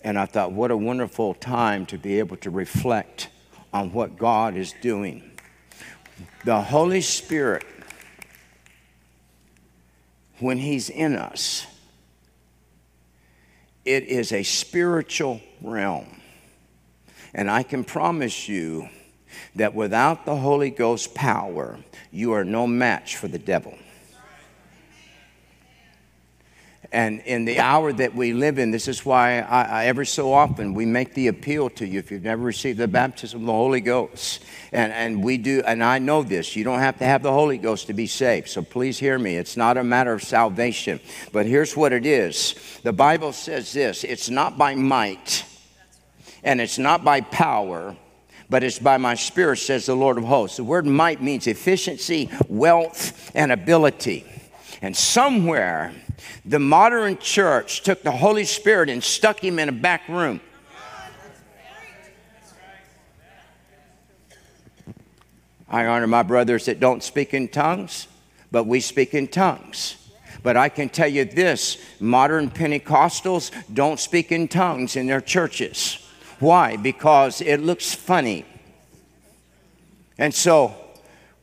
And 0.03 0.17
I 0.17 0.25
thought, 0.25 0.51
what 0.51 0.71
a 0.71 0.77
wonderful 0.77 1.35
time 1.35 1.85
to 1.85 1.97
be 1.97 2.17
able 2.17 2.35
to 2.37 2.49
reflect 2.49 3.29
on 3.71 3.93
what 3.93 4.17
God 4.17 4.57
is 4.57 4.73
doing. 4.81 5.31
The 6.43 6.59
Holy 6.59 7.01
Spirit, 7.01 7.63
when 10.39 10.57
He's 10.57 10.89
in 10.89 11.15
us, 11.15 11.67
it 13.85 14.05
is 14.05 14.31
a 14.31 14.41
spiritual 14.41 15.39
realm. 15.61 16.07
And 17.35 17.49
I 17.49 17.61
can 17.61 17.83
promise 17.83 18.49
you 18.49 18.89
that 19.55 19.75
without 19.75 20.25
the 20.25 20.35
Holy 20.35 20.71
Ghost 20.71 21.13
power, 21.13 21.77
you 22.11 22.33
are 22.33 22.43
no 22.43 22.65
match 22.65 23.17
for 23.17 23.27
the 23.27 23.37
devil. 23.37 23.77
And 26.91 27.19
in 27.21 27.45
the 27.45 27.59
hour 27.59 27.91
that 27.91 28.15
we 28.15 28.33
live 28.33 28.59
in, 28.59 28.71
this 28.71 28.87
is 28.87 29.05
why 29.05 29.39
I, 29.41 29.63
I, 29.63 29.85
every 29.85 30.05
so 30.05 30.31
often 30.31 30.73
we 30.73 30.85
make 30.85 31.13
the 31.13 31.27
appeal 31.27 31.69
to 31.71 31.85
you 31.85 31.99
if 31.99 32.11
you've 32.11 32.23
never 32.23 32.43
received 32.43 32.79
the 32.79 32.87
baptism 32.87 33.41
of 33.41 33.45
the 33.45 33.51
Holy 33.51 33.81
Ghost. 33.81 34.43
And, 34.71 34.93
and 34.93 35.23
we 35.23 35.37
do, 35.37 35.61
and 35.65 35.83
I 35.83 35.99
know 35.99 36.23
this, 36.23 36.55
you 36.55 36.63
don't 36.63 36.79
have 36.79 36.97
to 36.99 37.05
have 37.05 37.23
the 37.23 37.31
Holy 37.31 37.57
Ghost 37.57 37.87
to 37.87 37.93
be 37.93 38.07
saved. 38.07 38.47
So 38.47 38.61
please 38.61 38.97
hear 38.97 39.19
me. 39.19 39.35
It's 39.35 39.57
not 39.57 39.75
a 39.77 39.83
matter 39.83 40.13
of 40.13 40.23
salvation. 40.23 41.01
But 41.33 41.45
here's 41.45 41.75
what 41.75 41.91
it 41.91 42.05
is 42.05 42.55
the 42.83 42.93
Bible 42.93 43.33
says 43.33 43.73
this 43.73 44.03
it's 44.03 44.29
not 44.29 44.57
by 44.57 44.75
might, 44.75 45.43
and 46.43 46.61
it's 46.61 46.77
not 46.77 47.03
by 47.03 47.21
power 47.21 47.95
but 48.49 48.63
it's 48.63 48.79
by 48.79 48.97
my 48.97 49.13
spirit, 49.13 49.57
says 49.57 49.87
the 49.87 49.93
Lord 49.93 50.17
of 50.17 50.23
hosts. 50.23 50.55
The 50.55 50.63
word 50.63 50.85
might 50.85 51.21
means 51.21 51.47
efficiency, 51.47 52.29
wealth, 52.47 53.29
and 53.35 53.51
ability. 53.51 54.25
And 54.81 54.95
somewhere 54.95 55.93
the 56.45 56.59
modern 56.59 57.17
church 57.17 57.81
took 57.81 58.03
the 58.03 58.11
Holy 58.11 58.45
Spirit 58.45 58.89
and 58.89 59.03
stuck 59.03 59.43
him 59.43 59.59
in 59.59 59.69
a 59.69 59.73
back 59.73 60.07
room. 60.07 60.41
I 65.69 65.85
honor 65.85 66.07
my 66.07 66.23
brothers 66.23 66.65
that 66.65 66.79
don't 66.79 67.03
speak 67.03 67.33
in 67.33 67.49
tongues, 67.49 68.07
but 68.51 68.65
we 68.65 68.79
speak 68.79 69.13
in 69.13 69.27
tongues. 69.27 69.97
But 70.41 70.55
I 70.55 70.69
can 70.69 70.87
tell 70.87 71.09
you 71.09 71.25
this 71.25 71.77
modern 71.99 72.49
Pentecostals 72.49 73.51
don't 73.73 73.99
speak 73.99 74.31
in 74.31 74.47
tongues 74.47 74.95
in 74.95 75.07
their 75.07 75.19
churches. 75.19 75.99
Why? 76.39 76.77
Because 76.77 77.41
it 77.41 77.57
looks 77.57 77.93
funny. 77.93 78.45
And 80.17 80.33
so 80.33 80.73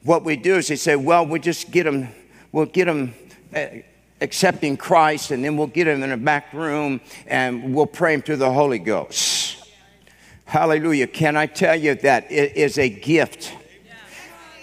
what 0.04 0.24
we 0.24 0.36
do 0.36 0.56
is 0.56 0.68
they 0.68 0.76
say, 0.76 0.96
well, 0.96 1.26
we 1.26 1.38
just 1.38 1.70
get 1.70 1.84
them, 1.84 2.08
we'll 2.52 2.66
get 2.66 2.86
them 2.86 3.14
uh, 3.54 3.66
accepting 4.24 4.76
Christ, 4.76 5.30
and 5.30 5.44
then 5.44 5.56
we'll 5.56 5.68
get 5.68 5.86
him 5.86 6.02
in 6.02 6.10
a 6.10 6.16
back 6.16 6.52
room 6.52 7.00
and 7.26 7.74
we'll 7.74 7.86
pray 7.86 8.14
him 8.14 8.22
to 8.22 8.36
the 8.36 8.50
Holy 8.50 8.80
Ghost. 8.80 9.68
Hallelujah. 10.46 11.06
Can 11.06 11.36
I 11.36 11.46
tell 11.46 11.76
you 11.76 11.94
that 11.96 12.30
it 12.32 12.56
is 12.56 12.78
a 12.78 12.88
gift? 12.88 13.54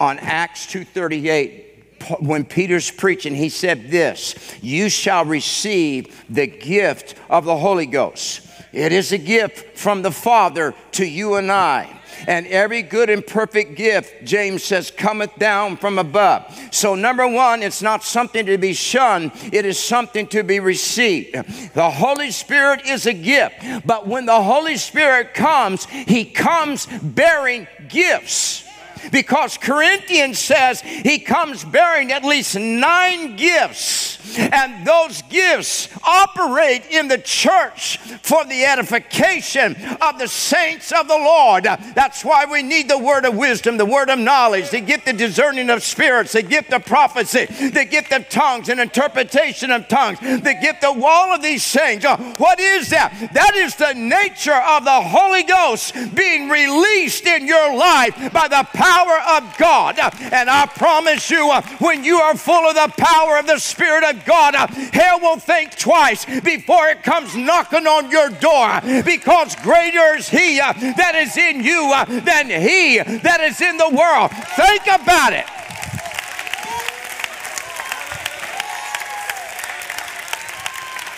On 0.00 0.18
Acts 0.18 0.66
238, 0.66 1.72
when 2.18 2.44
Peter's 2.44 2.90
preaching, 2.90 3.34
he 3.34 3.48
said 3.48 3.88
this 3.88 4.34
You 4.60 4.88
shall 4.88 5.24
receive 5.24 6.24
the 6.28 6.46
gift 6.46 7.14
of 7.30 7.44
the 7.44 7.56
Holy 7.56 7.86
Ghost. 7.86 8.48
It 8.72 8.92
is 8.92 9.12
a 9.12 9.18
gift 9.18 9.78
from 9.78 10.02
the 10.02 10.10
Father 10.10 10.74
to 10.92 11.06
you 11.06 11.34
and 11.36 11.52
I. 11.52 12.00
And 12.26 12.46
every 12.46 12.82
good 12.82 13.10
and 13.10 13.26
perfect 13.26 13.74
gift, 13.74 14.24
James 14.24 14.62
says, 14.62 14.90
cometh 14.90 15.36
down 15.38 15.76
from 15.76 15.98
above. 15.98 16.44
So, 16.70 16.94
number 16.94 17.26
one, 17.26 17.62
it's 17.62 17.82
not 17.82 18.04
something 18.04 18.46
to 18.46 18.58
be 18.58 18.74
shunned, 18.74 19.32
it 19.52 19.64
is 19.64 19.78
something 19.78 20.26
to 20.28 20.42
be 20.42 20.60
received. 20.60 21.34
The 21.74 21.90
Holy 21.90 22.30
Spirit 22.30 22.86
is 22.86 23.06
a 23.06 23.12
gift, 23.12 23.56
but 23.84 24.06
when 24.06 24.26
the 24.26 24.40
Holy 24.40 24.76
Spirit 24.76 25.34
comes, 25.34 25.86
He 25.86 26.24
comes 26.24 26.86
bearing 27.02 27.66
gifts 27.88 28.64
because 29.10 29.58
Corinthians 29.58 30.38
says 30.38 30.80
he 30.80 31.18
comes 31.18 31.64
bearing 31.64 32.12
at 32.12 32.24
least 32.24 32.56
nine 32.56 33.36
gifts, 33.36 34.38
and 34.38 34.86
those 34.86 35.22
gifts 35.22 35.88
operate 36.04 36.86
in 36.90 37.08
the 37.08 37.18
church 37.18 37.98
for 38.22 38.44
the 38.44 38.64
edification 38.64 39.74
of 40.00 40.18
the 40.18 40.28
saints 40.28 40.92
of 40.92 41.08
the 41.08 41.16
Lord. 41.16 41.64
That's 41.64 42.24
why 42.24 42.44
we 42.44 42.62
need 42.62 42.88
the 42.88 42.98
word 42.98 43.24
of 43.24 43.36
wisdom, 43.36 43.76
the 43.76 43.86
word 43.86 44.10
of 44.10 44.18
knowledge, 44.18 44.70
the 44.70 44.80
gift 44.80 45.08
of 45.08 45.16
discerning 45.16 45.70
of 45.70 45.82
spirits, 45.82 46.32
the 46.32 46.42
gift 46.42 46.72
of 46.72 46.84
prophecy, 46.84 47.46
the 47.46 47.84
gift 47.84 48.12
of 48.12 48.28
tongues 48.28 48.68
and 48.68 48.80
interpretation 48.80 49.70
of 49.70 49.88
tongues, 49.88 50.20
the 50.20 50.56
gift 50.60 50.84
of 50.84 51.02
all 51.02 51.32
of 51.32 51.42
these 51.42 51.66
things. 51.70 52.04
Uh, 52.04 52.16
what 52.38 52.60
is 52.60 52.90
that? 52.90 53.30
That 53.34 53.54
is 53.56 53.74
the 53.76 53.92
nature 53.94 54.54
of 54.54 54.84
the 54.84 55.00
Holy 55.00 55.42
Ghost 55.42 55.94
being 56.14 56.48
released 56.48 57.26
in 57.26 57.46
your 57.46 57.76
life 57.76 58.32
by 58.32 58.48
the 58.48 58.66
power 58.72 58.91
of 58.92 59.56
God. 59.58 59.98
And 59.98 60.50
I 60.50 60.66
promise 60.66 61.30
you, 61.30 61.50
uh, 61.50 61.62
when 61.78 62.04
you 62.04 62.16
are 62.16 62.36
full 62.36 62.68
of 62.68 62.74
the 62.74 62.92
power 62.96 63.38
of 63.38 63.46
the 63.46 63.58
Spirit 63.58 64.04
of 64.04 64.24
God, 64.24 64.54
uh, 64.54 64.66
hell 64.66 65.20
will 65.20 65.38
think 65.38 65.76
twice 65.76 66.24
before 66.40 66.88
it 66.88 67.02
comes 67.02 67.36
knocking 67.36 67.86
on 67.86 68.10
your 68.10 68.30
door 68.30 68.80
because 69.04 69.54
greater 69.56 70.16
is 70.16 70.28
He 70.28 70.58
that 70.58 71.14
is 71.14 71.36
in 71.36 71.62
you 71.62 71.92
than 72.20 72.48
He 72.48 72.98
that 72.98 73.40
is 73.40 73.60
in 73.60 73.76
the 73.76 73.88
world. 73.88 74.30
Think 74.56 74.82
about 74.86 75.32
it. 75.32 75.46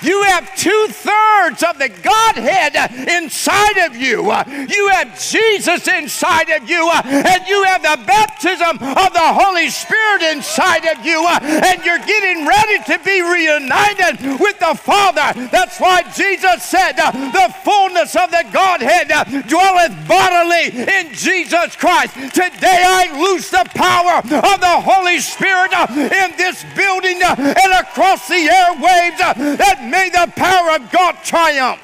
You 0.04 0.22
have 0.24 0.54
two 0.56 0.86
thirds 0.90 1.62
of 1.62 1.78
the 1.78 1.88
Godhead 1.88 2.76
inside 3.08 3.78
of 3.86 3.96
you. 3.96 4.24
You 4.68 4.88
have 4.88 5.18
Jesus 5.18 5.88
inside 5.88 6.50
of 6.50 6.68
you, 6.68 6.90
and 6.90 7.46
you 7.48 7.62
have 7.64 7.82
the 7.82 8.04
baptism 8.06 8.76
of 8.84 9.12
the 9.12 9.32
Holy 9.32 9.70
Spirit 9.70 10.22
inside 10.22 10.84
of 10.86 11.04
you, 11.04 11.24
and 11.26 11.84
you're 11.84 12.04
getting 12.04 12.46
ready 12.46 12.78
to 12.84 13.00
be 13.04 13.22
reunited 13.22 14.40
with 14.40 14.58
the 14.58 14.74
Father. 14.74 15.32
That's 15.48 15.80
why 15.80 16.02
Jesus 16.14 16.62
said, 16.62 16.92
The 16.92 17.54
fullness 17.64 18.14
of 18.14 18.30
the 18.30 18.44
Godhead 18.52 19.08
dwelleth 19.48 19.96
bodily 20.06 20.84
in 20.84 21.14
Jesus 21.14 21.76
Christ. 21.76 22.14
Today 22.14 22.84
I 22.84 23.08
loose 23.20 23.50
the 23.50 23.64
power 23.74 24.18
of 24.18 24.60
the 24.60 24.80
Holy 24.84 25.18
Spirit 25.18 25.72
in 25.72 26.36
this 26.36 26.64
building 26.76 27.22
and 27.22 27.72
across 27.72 28.28
the 28.28 28.48
airwaves 28.48 29.18
that 29.56 29.80
may 29.94 30.08
the 30.08 30.32
power 30.34 30.74
of 30.74 30.90
God 30.90 31.16
triumph. 31.22 31.80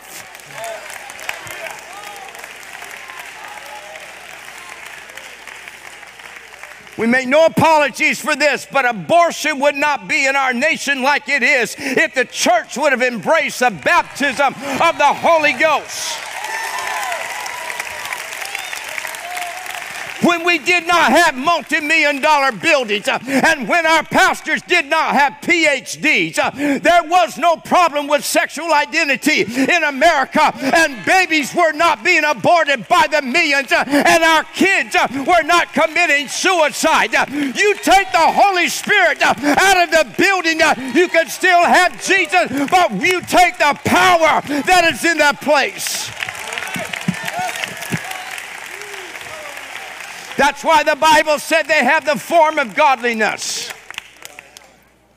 We 6.99 7.07
make 7.07 7.29
no 7.29 7.47
apologies 7.47 8.21
for 8.21 8.35
this, 8.35 8.67
but 8.71 8.85
abortion 8.85 9.61
would 9.61 9.77
not 9.77 10.09
be 10.09 10.27
in 10.27 10.35
our 10.35 10.53
nation 10.53 11.03
like 11.03 11.29
it 11.29 11.45
is 11.45 11.77
if 11.79 12.15
the 12.15 12.25
church 12.25 12.77
would 12.77 12.93
have 12.93 13.01
embraced 13.01 13.61
the 13.61 13.71
baptism 13.71 14.55
of 14.55 14.99
the 14.99 15.15
Holy 15.15 15.53
Ghost. 15.53 16.30
When 20.23 20.45
we 20.45 20.59
did 20.59 20.87
not 20.87 21.13
have 21.13 21.35
multi 21.37 21.81
million 21.81 22.21
dollar 22.21 22.53
buildings 22.53 23.09
uh, 23.09 23.19
and 23.27 23.69
when 23.69 23.87
our 23.87 24.03
pastors 24.03 24.63
did 24.63 24.87
not 24.87 25.15
have 25.15 25.35
PhDs. 25.43 26.39
Uh, 26.39 26.51
there 26.79 27.05
was 27.05 27.39
no 27.39 27.57
problem 27.57 28.07
with 28.07 28.25
sexual 28.25 28.73
identity 28.73 29.43
in 29.43 29.85
America, 29.85 30.53
and 30.55 31.05
babies 31.05 31.55
were 31.55 31.73
not 31.73 32.05
being 32.05 32.25
aborted 32.25 32.87
by 32.89 33.07
the 33.11 33.23
millions, 33.23 33.73
uh, 33.73 33.85
and 33.87 34.23
our 34.23 34.45
kids 34.55 34.97
were 35.27 35.43
not 35.43 35.73
committing 35.73 36.29
suicide. 36.29 37.13
You 37.31 37.75
take 37.77 38.13
the 38.13 38.33
Holy 38.33 38.69
Spirit 38.69 39.23
out 39.23 39.37
of 39.83 39.91
the 39.91 40.15
building, 40.17 40.61
you 40.95 41.09
can 41.09 41.29
still 41.29 41.65
have 41.65 41.93
Jesus, 42.05 42.69
but 42.71 42.93
you 42.93 43.21
take 43.23 43.59
the 43.59 43.79
power 43.85 44.43
that 44.43 44.91
is 44.93 45.05
in 45.05 45.19
that 45.19 45.41
place. 45.41 46.11
That's 50.41 50.65
why 50.65 50.83
the 50.85 50.97
Bible 50.97 51.39
said 51.39 51.65
they 51.65 51.85
have 51.85 52.07
the 52.07 52.19
form 52.19 52.59
of 52.59 52.75
godliness. 52.75 53.71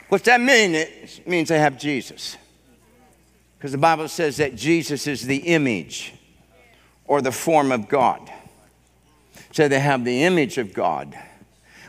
What's 0.09 0.25
that 0.25 0.41
mean? 0.41 0.75
It 0.75 1.25
means 1.25 1.47
they 1.47 1.59
have 1.59 1.79
Jesus. 1.79 2.35
Because 3.57 3.71
the 3.71 3.77
Bible 3.77 4.09
says 4.09 4.35
that 4.35 4.53
Jesus 4.57 5.07
is 5.07 5.25
the 5.25 5.37
image 5.37 6.13
or 7.05 7.21
the 7.21 7.31
form 7.31 7.71
of 7.71 7.87
God. 7.87 8.29
So 9.53 9.69
they 9.69 9.79
have 9.79 10.03
the 10.03 10.25
image 10.25 10.57
of 10.57 10.73
God, 10.73 11.17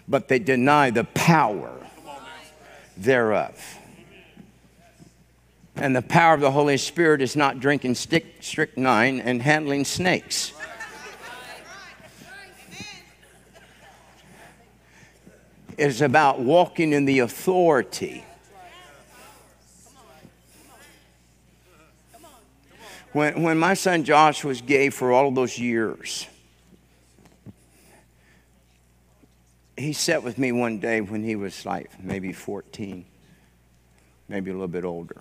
but 0.06 0.28
they 0.28 0.38
deny 0.38 0.90
the 0.90 1.02
power 1.02 1.72
thereof. 2.96 3.78
And 5.74 5.96
the 5.96 6.02
power 6.02 6.34
of 6.34 6.40
the 6.40 6.52
Holy 6.52 6.76
Spirit 6.76 7.20
is 7.20 7.34
not 7.34 7.58
drinking 7.58 7.96
strychnine 7.96 9.18
and 9.18 9.42
handling 9.42 9.84
snakes. 9.84 10.52
Is 15.78 16.00
about 16.00 16.40
walking 16.40 16.92
in 16.92 17.04
the 17.04 17.20
authority. 17.20 18.24
When, 23.12 23.42
when 23.42 23.58
my 23.58 23.74
son 23.74 24.02
Josh 24.02 24.42
was 24.42 24.60
gay 24.60 24.90
for 24.90 25.12
all 25.12 25.28
of 25.28 25.34
those 25.36 25.56
years, 25.56 26.26
he 29.76 29.92
sat 29.92 30.22
with 30.22 30.36
me 30.38 30.52
one 30.52 30.78
day 30.78 31.00
when 31.00 31.22
he 31.22 31.36
was 31.36 31.64
like 31.64 31.90
maybe 32.02 32.32
14, 32.32 33.04
maybe 34.28 34.50
a 34.50 34.54
little 34.54 34.66
bit 34.66 34.84
older, 34.84 35.20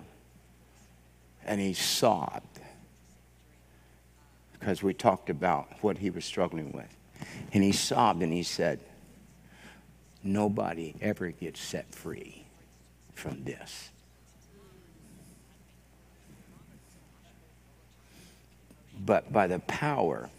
and 1.46 1.62
he 1.62 1.74
sobbed 1.74 2.60
because 4.60 4.82
we 4.82 4.94
talked 4.94 5.30
about 5.30 5.68
what 5.82 5.98
he 5.98 6.10
was 6.10 6.24
struggling 6.24 6.72
with. 6.72 6.88
And 7.52 7.63
he 7.63 7.74
sobbed 7.74 8.24
and 8.24 8.32
he 8.32 8.44
said, 8.44 8.80
Nobody 10.24 10.96
ever 11.02 11.32
gets 11.32 11.60
set 11.60 11.94
free 11.94 12.46
from 13.14 13.44
this. 13.44 13.90
But 19.06 19.34
by 19.34 19.48
the 19.48 19.60
power 19.60 20.30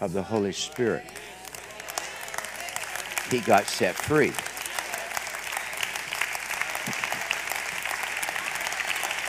of 0.00 0.14
the 0.14 0.22
Holy 0.22 0.52
Spirit, 0.52 1.04
he 3.30 3.40
got 3.40 3.66
set 3.66 3.94
free. 3.94 4.32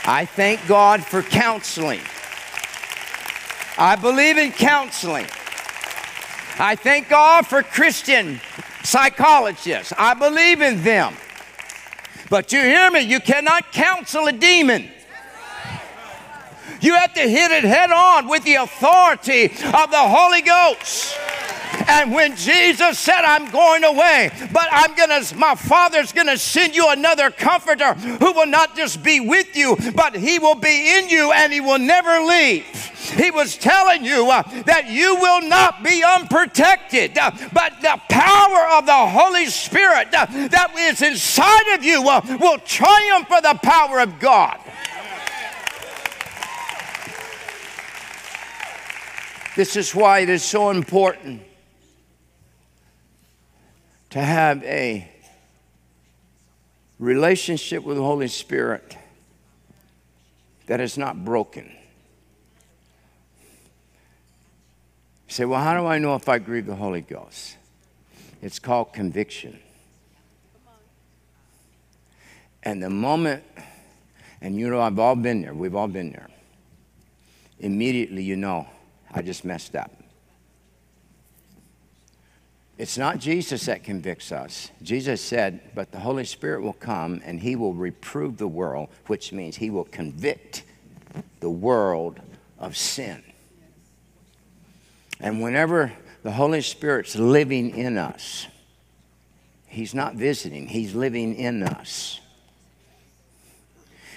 I 0.04 0.24
thank 0.24 0.66
God 0.66 1.04
for 1.04 1.22
counseling. 1.22 2.00
I 3.78 3.96
believe 3.96 4.38
in 4.38 4.50
counseling. 4.52 5.26
I 6.58 6.74
thank 6.74 7.08
God 7.08 7.46
for 7.46 7.62
Christian 7.62 8.40
psychologists. 8.82 9.92
I 9.96 10.14
believe 10.14 10.60
in 10.60 10.82
them. 10.82 11.14
But 12.30 12.52
you 12.52 12.60
hear 12.60 12.90
me, 12.90 13.00
you 13.00 13.20
cannot 13.20 13.72
counsel 13.72 14.26
a 14.26 14.32
demon. 14.32 14.90
You 16.80 16.94
have 16.94 17.14
to 17.14 17.20
hit 17.20 17.50
it 17.50 17.64
head 17.64 17.92
on 17.92 18.28
with 18.28 18.42
the 18.44 18.54
authority 18.54 19.44
of 19.44 19.90
the 19.90 19.98
Holy 19.98 20.42
Ghost. 20.42 21.16
And 21.88 22.12
when 22.12 22.36
Jesus 22.36 22.98
said, 22.98 23.22
I'm 23.22 23.50
going 23.50 23.84
away, 23.84 24.30
but 24.52 24.68
I'm 24.70 24.94
gonna, 24.94 25.22
my 25.36 25.54
Father's 25.54 26.12
gonna 26.12 26.36
send 26.36 26.74
you 26.74 26.88
another 26.90 27.30
comforter 27.30 27.94
who 27.94 28.32
will 28.32 28.46
not 28.46 28.76
just 28.76 29.02
be 29.02 29.20
with 29.20 29.56
you, 29.56 29.76
but 29.94 30.14
he 30.14 30.38
will 30.38 30.54
be 30.54 30.98
in 30.98 31.08
you 31.08 31.32
and 31.32 31.52
he 31.52 31.60
will 31.60 31.78
never 31.78 32.20
leave. 32.20 32.64
He 33.16 33.30
was 33.30 33.56
telling 33.56 34.04
you 34.04 34.30
uh, 34.30 34.42
that 34.62 34.88
you 34.88 35.16
will 35.16 35.42
not 35.42 35.82
be 35.82 36.02
unprotected, 36.02 37.18
uh, 37.18 37.30
but 37.52 37.74
the 37.82 38.00
power 38.08 38.78
of 38.78 38.86
the 38.86 39.06
Holy 39.06 39.46
Spirit 39.46 40.08
uh, 40.14 40.26
that 40.48 40.72
is 40.78 41.02
inside 41.02 41.74
of 41.74 41.84
you 41.84 42.08
uh, 42.08 42.20
will 42.40 42.58
triumph 42.58 43.28
for 43.28 43.40
the 43.40 43.58
power 43.62 44.00
of 44.00 44.18
God. 44.18 44.58
This 49.56 49.76
is 49.76 49.94
why 49.94 50.20
it 50.20 50.30
is 50.30 50.42
so 50.42 50.70
important 50.70 51.42
to 54.12 54.20
have 54.20 54.62
a 54.64 55.08
relationship 56.98 57.82
with 57.82 57.96
the 57.96 58.02
Holy 58.02 58.28
Spirit 58.28 58.98
that 60.66 60.82
is 60.82 60.98
not 60.98 61.24
broken. 61.24 61.64
You 65.28 65.34
say, 65.34 65.44
well, 65.46 65.62
how 65.62 65.80
do 65.80 65.86
I 65.86 65.96
know 65.96 66.14
if 66.14 66.28
I 66.28 66.38
grieve 66.38 66.66
the 66.66 66.74
Holy 66.74 67.00
Ghost? 67.00 67.56
It's 68.42 68.58
called 68.58 68.92
conviction. 68.92 69.58
And 72.62 72.82
the 72.82 72.90
moment, 72.90 73.42
and 74.42 74.56
you 74.58 74.68
know, 74.68 74.82
I've 74.82 74.98
all 74.98 75.16
been 75.16 75.40
there, 75.40 75.54
we've 75.54 75.74
all 75.74 75.88
been 75.88 76.12
there. 76.12 76.28
Immediately, 77.60 78.22
you 78.24 78.36
know, 78.36 78.66
I 79.10 79.22
just 79.22 79.42
messed 79.46 79.74
up. 79.74 80.01
It's 82.82 82.98
not 82.98 83.20
Jesus 83.20 83.66
that 83.66 83.84
convicts 83.84 84.32
us. 84.32 84.72
Jesus 84.82 85.20
said, 85.20 85.60
but 85.72 85.92
the 85.92 86.00
Holy 86.00 86.24
Spirit 86.24 86.62
will 86.62 86.72
come 86.72 87.22
and 87.24 87.38
he 87.38 87.54
will 87.54 87.74
reprove 87.74 88.38
the 88.38 88.48
world, 88.48 88.88
which 89.06 89.30
means 89.30 89.54
he 89.54 89.70
will 89.70 89.84
convict 89.84 90.64
the 91.38 91.48
world 91.48 92.18
of 92.58 92.76
sin. 92.76 93.22
And 95.20 95.40
whenever 95.40 95.92
the 96.24 96.32
Holy 96.32 96.60
Spirit's 96.60 97.14
living 97.14 97.70
in 97.70 97.96
us, 97.96 98.48
He's 99.68 99.94
not 99.94 100.16
visiting, 100.16 100.66
He's 100.66 100.92
living 100.92 101.36
in 101.36 101.62
us. 101.62 102.18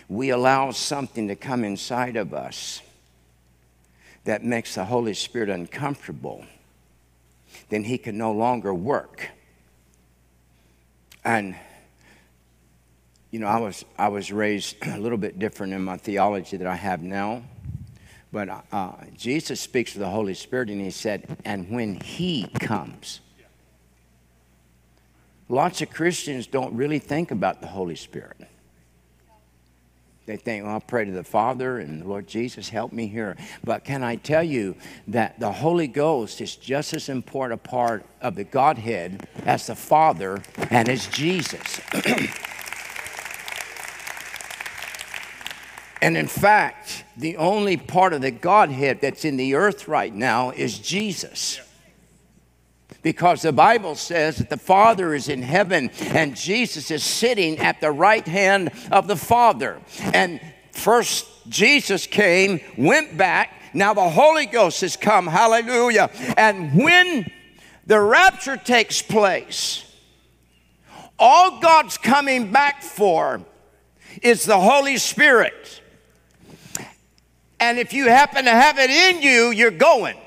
We 0.10 0.32
allow 0.32 0.72
something 0.72 1.28
to 1.28 1.36
come 1.36 1.64
inside 1.64 2.16
of 2.16 2.34
us 2.34 2.82
that 4.24 4.44
makes 4.44 4.74
the 4.74 4.86
Holy 4.86 5.14
Spirit 5.14 5.50
uncomfortable, 5.50 6.46
then 7.70 7.84
He 7.84 7.98
can 7.98 8.18
no 8.18 8.32
longer 8.32 8.74
work. 8.74 9.30
And 11.24 11.56
you 13.36 13.42
know, 13.42 13.48
I 13.48 13.60
was, 13.60 13.84
I 13.98 14.08
was 14.08 14.32
raised 14.32 14.78
a 14.88 14.98
little 14.98 15.18
bit 15.18 15.40
different 15.40 15.74
in 15.74 15.84
my 15.84 15.98
theology 15.98 16.56
that 16.56 16.68
I 16.68 16.76
have 16.76 17.02
now. 17.02 17.44
But 18.32 18.66
uh, 18.72 18.94
Jesus 19.14 19.60
speaks 19.60 19.92
to 19.92 20.00
the 20.00 20.10
Holy 20.10 20.34
Spirit 20.34 20.70
and 20.70 20.80
he 20.80 20.90
said, 20.90 21.38
and 21.44 21.70
when 21.70 22.00
he 22.00 22.48
comes. 22.60 23.20
Lots 25.50 25.82
of 25.82 25.90
Christians 25.90 26.48
don't 26.48 26.74
really 26.76 27.00
think 27.00 27.32
about 27.32 27.60
the 27.60 27.68
Holy 27.68 27.96
Spirit. 27.96 28.38
They 30.26 30.38
think, 30.38 30.64
well, 30.64 30.74
I'll 30.74 30.82
pray 30.82 31.06
to 31.06 31.12
the 31.12 31.24
Father 31.24 31.80
and 31.80 32.02
the 32.02 32.08
Lord 32.08 32.28
Jesus, 32.28 32.70
help 32.70 32.92
me 32.92 33.08
here. 33.08 33.38
But 33.64 33.84
can 33.84 34.04
I 34.04 34.16
tell 34.16 34.44
you 34.44 34.76
that 35.08 35.40
the 35.40 35.52
Holy 35.52 35.88
Ghost 35.88 36.42
is 36.42 36.56
just 36.56 36.94
as 36.94 37.10
important 37.10 37.62
a 37.64 37.70
part 37.70 38.06
of 38.22 38.36
the 38.36 38.44
Godhead 38.44 39.28
as 39.46 39.68
the 39.68 39.76
Father 39.76 40.42
and 40.72 40.90
as 40.90 41.08
Jesus? 41.08 41.80
And 46.02 46.18
in 46.18 46.28
fact, 46.28 47.04
the 47.18 47.38
only 47.38 47.78
part 47.78 48.14
of 48.14 48.22
the 48.22 48.30
Godhead 48.30 49.02
that's 49.02 49.26
in 49.26 49.38
the 49.38 49.56
earth 49.56 49.88
right 49.88 50.14
now 50.14 50.52
is 50.52 50.78
Jesus. 50.78 51.60
Because 53.06 53.44
the 53.44 53.54
Bible 53.54 53.94
says 53.94 54.38
that 54.38 54.50
the 54.50 54.58
Father 54.58 55.14
is 55.14 55.30
in 55.30 55.44
heaven 55.44 55.92
and 56.06 56.36
Jesus 56.36 56.90
is 56.90 57.04
sitting 57.04 57.60
at 57.60 57.80
the 57.80 57.92
right 57.92 58.28
hand 58.28 58.72
of 58.92 59.06
the 59.06 59.16
Father. 59.16 59.80
And 60.12 60.42
first, 60.72 61.28
Jesus 61.48 62.08
came, 62.08 62.60
went 62.76 63.16
back. 63.16 63.62
Now 63.76 63.94
the 63.94 64.10
Holy 64.10 64.48
Ghost 64.48 64.82
has 64.82 64.98
come. 64.98 65.28
Hallelujah. 65.28 66.10
And 66.36 66.74
when 66.74 67.32
the 67.86 68.02
rapture 68.02 68.58
takes 68.58 69.04
place, 69.04 69.86
all 71.20 71.60
God's 71.60 72.00
coming 72.00 72.52
back 72.52 72.82
for 72.82 73.40
is 74.24 74.46
the 74.46 74.60
Holy 74.60 74.98
Spirit. 74.98 75.80
And 77.60 77.78
if 77.78 77.94
you 77.94 78.10
happen 78.10 78.46
to 78.46 78.52
have 78.52 78.80
it 78.80 78.90
in 78.90 79.22
you, 79.22 79.52
you're 79.52 79.70
going. 79.70 80.18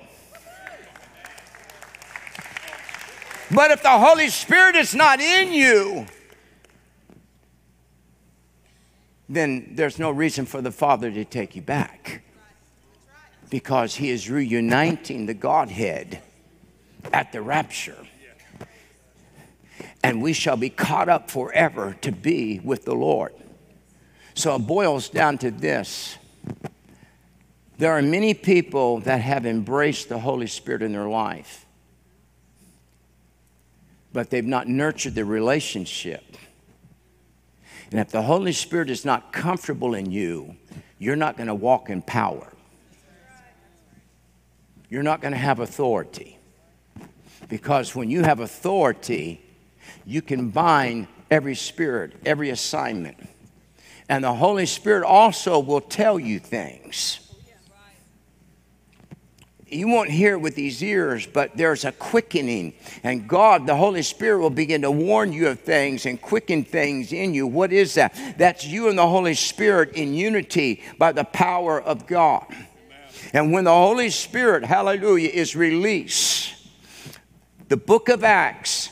But 3.50 3.70
if 3.70 3.82
the 3.82 3.98
Holy 3.98 4.28
Spirit 4.28 4.76
is 4.76 4.94
not 4.94 5.20
in 5.20 5.52
you, 5.52 6.06
then 9.28 9.72
there's 9.74 9.98
no 9.98 10.10
reason 10.10 10.46
for 10.46 10.60
the 10.60 10.70
Father 10.70 11.10
to 11.10 11.24
take 11.24 11.56
you 11.56 11.62
back. 11.62 12.22
Because 13.50 13.94
He 13.94 14.10
is 14.10 14.28
reuniting 14.28 15.26
the 15.26 15.34
Godhead 15.34 16.20
at 17.12 17.32
the 17.32 17.40
rapture. 17.40 18.06
And 20.02 20.22
we 20.22 20.32
shall 20.32 20.56
be 20.56 20.70
caught 20.70 21.08
up 21.08 21.30
forever 21.30 21.96
to 22.02 22.12
be 22.12 22.60
with 22.60 22.84
the 22.84 22.94
Lord. 22.94 23.32
So 24.34 24.54
it 24.54 24.60
boils 24.60 25.08
down 25.08 25.38
to 25.38 25.50
this 25.50 26.18
there 27.78 27.92
are 27.92 28.02
many 28.02 28.34
people 28.34 28.98
that 29.00 29.20
have 29.20 29.46
embraced 29.46 30.08
the 30.08 30.18
Holy 30.18 30.48
Spirit 30.48 30.82
in 30.82 30.92
their 30.92 31.08
life, 31.08 31.64
but 34.12 34.30
they've 34.30 34.44
not 34.44 34.68
nurtured 34.68 35.14
the 35.14 35.24
relationship. 35.24 36.24
And 37.90 38.00
if 38.00 38.10
the 38.10 38.22
Holy 38.22 38.52
Spirit 38.52 38.90
is 38.90 39.04
not 39.04 39.32
comfortable 39.32 39.94
in 39.94 40.10
you, 40.10 40.56
you're 40.98 41.16
not 41.16 41.36
going 41.36 41.46
to 41.46 41.54
walk 41.54 41.90
in 41.90 42.02
power. 42.02 42.52
You're 44.90 45.02
not 45.02 45.20
going 45.20 45.32
to 45.32 45.38
have 45.38 45.60
authority. 45.60 46.38
Because 47.48 47.94
when 47.94 48.10
you 48.10 48.22
have 48.22 48.40
authority, 48.40 49.40
you 50.04 50.22
can 50.22 50.50
bind 50.50 51.06
every 51.30 51.54
spirit, 51.54 52.14
every 52.24 52.50
assignment. 52.50 53.16
And 54.08 54.24
the 54.24 54.34
Holy 54.34 54.66
Spirit 54.66 55.04
also 55.04 55.58
will 55.58 55.80
tell 55.80 56.18
you 56.18 56.38
things 56.38 57.27
you 59.70 59.88
won't 59.88 60.10
hear 60.10 60.32
it 60.32 60.40
with 60.40 60.54
these 60.54 60.82
ears, 60.82 61.26
but 61.26 61.56
there's 61.56 61.84
a 61.84 61.92
quickening. 61.92 62.74
And 63.02 63.28
God, 63.28 63.66
the 63.66 63.76
Holy 63.76 64.02
Spirit, 64.02 64.40
will 64.40 64.50
begin 64.50 64.82
to 64.82 64.90
warn 64.90 65.32
you 65.32 65.48
of 65.48 65.60
things 65.60 66.06
and 66.06 66.20
quicken 66.20 66.64
things 66.64 67.12
in 67.12 67.34
you. 67.34 67.46
What 67.46 67.72
is 67.72 67.94
that? 67.94 68.36
That's 68.38 68.66
you 68.66 68.88
and 68.88 68.98
the 68.98 69.06
Holy 69.06 69.34
Spirit 69.34 69.92
in 69.92 70.14
unity 70.14 70.82
by 70.98 71.12
the 71.12 71.24
power 71.24 71.80
of 71.80 72.06
God. 72.06 72.46
And 73.32 73.52
when 73.52 73.64
the 73.64 73.70
Holy 73.70 74.10
Spirit, 74.10 74.64
hallelujah, 74.64 75.28
is 75.28 75.54
released, 75.54 76.54
the 77.68 77.76
book 77.76 78.08
of 78.08 78.24
Acts 78.24 78.90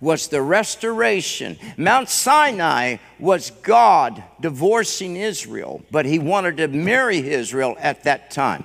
was 0.00 0.28
the 0.28 0.42
restoration. 0.42 1.58
Mount 1.76 2.08
Sinai 2.08 2.96
was 3.18 3.50
God 3.50 4.22
divorcing 4.40 5.16
Israel, 5.16 5.82
but 5.90 6.06
he 6.06 6.18
wanted 6.18 6.58
to 6.58 6.68
marry 6.68 7.18
Israel 7.18 7.76
at 7.78 8.04
that 8.04 8.30
time. 8.30 8.64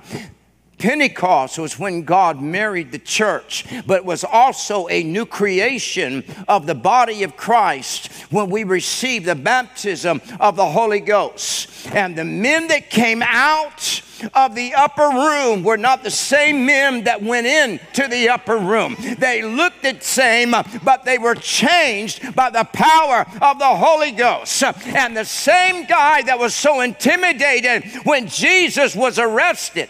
Pentecost 0.82 1.60
was 1.60 1.78
when 1.78 2.02
God 2.02 2.42
married 2.42 2.90
the 2.90 2.98
church, 2.98 3.64
but 3.86 4.04
was 4.04 4.24
also 4.24 4.88
a 4.88 5.04
new 5.04 5.24
creation 5.24 6.24
of 6.48 6.66
the 6.66 6.74
body 6.74 7.22
of 7.22 7.36
Christ 7.36 8.10
when 8.32 8.50
we 8.50 8.64
received 8.64 9.26
the 9.26 9.36
baptism 9.36 10.20
of 10.40 10.56
the 10.56 10.66
Holy 10.66 10.98
Ghost. 10.98 11.68
And 11.94 12.16
the 12.16 12.24
men 12.24 12.66
that 12.66 12.90
came 12.90 13.22
out 13.22 14.02
of 14.34 14.56
the 14.56 14.74
upper 14.74 15.08
room 15.08 15.62
were 15.62 15.76
not 15.76 16.02
the 16.02 16.10
same 16.10 16.66
men 16.66 17.04
that 17.04 17.22
went 17.22 17.46
into 17.46 18.08
the 18.08 18.28
upper 18.28 18.58
room. 18.58 18.96
They 19.18 19.42
looked 19.42 19.84
the 19.84 20.00
same, 20.00 20.50
but 20.82 21.04
they 21.04 21.18
were 21.18 21.36
changed 21.36 22.34
by 22.34 22.50
the 22.50 22.64
power 22.64 23.24
of 23.40 23.60
the 23.60 23.76
Holy 23.76 24.10
Ghost. 24.10 24.64
And 24.64 25.16
the 25.16 25.24
same 25.24 25.86
guy 25.86 26.22
that 26.22 26.40
was 26.40 26.56
so 26.56 26.80
intimidated 26.80 27.84
when 28.02 28.26
Jesus 28.26 28.96
was 28.96 29.20
arrested 29.20 29.88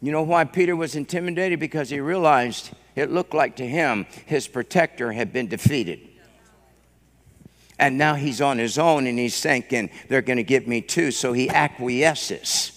you 0.00 0.12
know 0.12 0.22
why 0.22 0.44
Peter 0.44 0.76
was 0.76 0.94
intimidated? 0.94 1.58
Because 1.58 1.90
he 1.90 2.00
realized 2.00 2.70
it 2.94 3.10
looked 3.10 3.34
like 3.34 3.56
to 3.56 3.66
him 3.66 4.06
his 4.26 4.46
protector 4.46 5.12
had 5.12 5.32
been 5.32 5.48
defeated. 5.48 6.00
And 7.78 7.96
now 7.96 8.14
he's 8.14 8.40
on 8.40 8.58
his 8.58 8.78
own 8.78 9.06
and 9.06 9.18
he's 9.18 9.40
thinking, 9.40 9.90
they're 10.08 10.22
going 10.22 10.38
to 10.38 10.42
get 10.42 10.66
me 10.66 10.80
too. 10.80 11.10
So 11.10 11.32
he 11.32 11.48
acquiesces. 11.48 12.72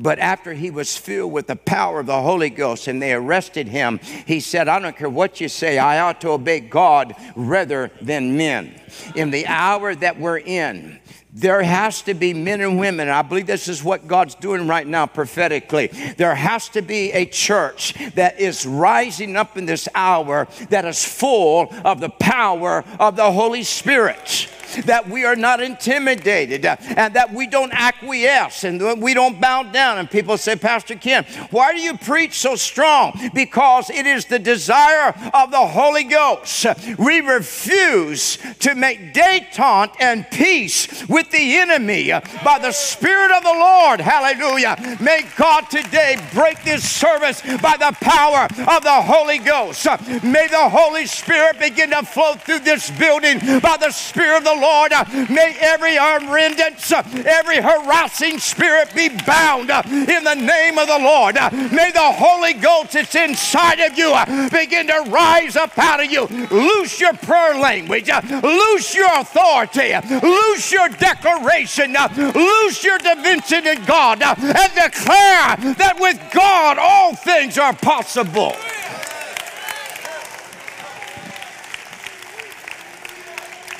But 0.00 0.20
after 0.20 0.54
he 0.54 0.70
was 0.70 0.96
filled 0.96 1.32
with 1.32 1.48
the 1.48 1.56
power 1.56 1.98
of 1.98 2.06
the 2.06 2.22
Holy 2.22 2.50
Ghost 2.50 2.86
and 2.86 3.02
they 3.02 3.12
arrested 3.12 3.66
him, 3.66 3.98
he 4.26 4.38
said, 4.38 4.68
I 4.68 4.78
don't 4.78 4.96
care 4.96 5.10
what 5.10 5.40
you 5.40 5.48
say, 5.48 5.78
I 5.78 5.98
ought 6.00 6.20
to 6.20 6.30
obey 6.30 6.60
God 6.60 7.16
rather 7.34 7.90
than 8.00 8.36
men. 8.36 8.80
In 9.16 9.32
the 9.32 9.46
hour 9.48 9.96
that 9.96 10.20
we're 10.20 10.38
in, 10.38 11.00
there 11.38 11.62
has 11.62 12.02
to 12.02 12.14
be 12.14 12.34
men 12.34 12.60
and 12.60 12.80
women. 12.80 13.08
I 13.08 13.22
believe 13.22 13.46
this 13.46 13.68
is 13.68 13.84
what 13.84 14.08
God's 14.08 14.34
doing 14.34 14.66
right 14.66 14.86
now 14.86 15.06
prophetically. 15.06 15.86
There 16.16 16.34
has 16.34 16.68
to 16.70 16.82
be 16.82 17.12
a 17.12 17.26
church 17.26 17.94
that 18.14 18.40
is 18.40 18.66
rising 18.66 19.36
up 19.36 19.56
in 19.56 19.64
this 19.64 19.88
hour 19.94 20.48
that 20.70 20.84
is 20.84 21.04
full 21.04 21.72
of 21.84 22.00
the 22.00 22.08
power 22.08 22.84
of 22.98 23.14
the 23.14 23.30
Holy 23.30 23.62
Spirit 23.62 24.48
that 24.84 25.08
we 25.08 25.24
are 25.24 25.36
not 25.36 25.60
intimidated 25.60 26.66
uh, 26.66 26.76
and 26.96 27.14
that 27.14 27.32
we 27.32 27.46
don't 27.46 27.72
acquiesce 27.72 28.64
and 28.64 29.00
we 29.00 29.14
don't 29.14 29.40
bow 29.40 29.62
down. 29.62 29.98
And 29.98 30.10
people 30.10 30.36
say, 30.38 30.56
Pastor 30.56 30.94
Kent, 30.94 31.26
why 31.50 31.72
do 31.72 31.80
you 31.80 31.96
preach 31.96 32.38
so 32.38 32.56
strong? 32.56 33.30
Because 33.34 33.90
it 33.90 34.06
is 34.06 34.26
the 34.26 34.38
desire 34.38 35.14
of 35.34 35.50
the 35.50 35.66
Holy 35.66 36.04
Ghost. 36.04 36.66
We 36.98 37.20
refuse 37.20 38.38
to 38.60 38.74
make 38.74 39.12
detente 39.12 39.94
and 40.00 40.28
peace 40.30 41.08
with 41.08 41.30
the 41.30 41.56
enemy 41.56 42.10
by 42.44 42.58
the 42.60 42.72
Spirit 42.72 43.30
of 43.36 43.42
the 43.42 43.52
Lord. 43.52 44.00
Hallelujah. 44.00 44.98
May 45.00 45.26
God 45.36 45.70
today 45.70 46.16
break 46.32 46.62
this 46.64 46.88
service 46.88 47.42
by 47.60 47.76
the 47.76 47.96
power 48.00 48.44
of 48.44 48.82
the 48.82 49.02
Holy 49.02 49.38
Ghost. 49.38 49.86
May 50.22 50.46
the 50.48 50.68
Holy 50.68 51.06
Spirit 51.06 51.58
begin 51.58 51.90
to 51.90 52.02
flow 52.02 52.34
through 52.34 52.60
this 52.60 52.90
building 52.90 53.38
by 53.60 53.76
the 53.78 53.90
Spirit 53.90 54.38
of 54.38 54.44
the 54.44 54.57
Lord. 54.60 54.92
May 55.30 55.56
every 55.60 55.98
arrogance, 55.98 56.92
every 56.92 57.60
harassing 57.60 58.38
spirit 58.38 58.94
be 58.94 59.08
bound 59.26 59.70
in 59.70 60.24
the 60.24 60.34
name 60.34 60.78
of 60.78 60.88
the 60.88 60.98
Lord. 60.98 61.34
May 61.72 61.90
the 61.92 62.12
Holy 62.12 62.54
Ghost 62.54 62.92
that's 62.92 63.14
inside 63.14 63.80
of 63.80 63.96
you 63.96 64.14
begin 64.50 64.86
to 64.88 65.04
rise 65.08 65.56
up 65.56 65.76
out 65.78 66.04
of 66.04 66.10
you. 66.10 66.26
Loose 66.50 67.00
your 67.00 67.14
prayer 67.14 67.58
language, 67.58 68.10
loose 68.42 68.94
your 68.94 69.20
authority, 69.20 69.94
loose 70.22 70.72
your 70.72 70.88
declaration, 70.88 71.94
loose 72.34 72.84
your 72.84 72.98
dimension 72.98 73.66
in 73.66 73.84
God, 73.84 74.22
and 74.22 74.74
declare 74.74 75.56
that 75.74 75.96
with 75.98 76.18
God 76.32 76.78
all 76.78 77.14
things 77.14 77.58
are 77.58 77.74
possible. 77.74 78.54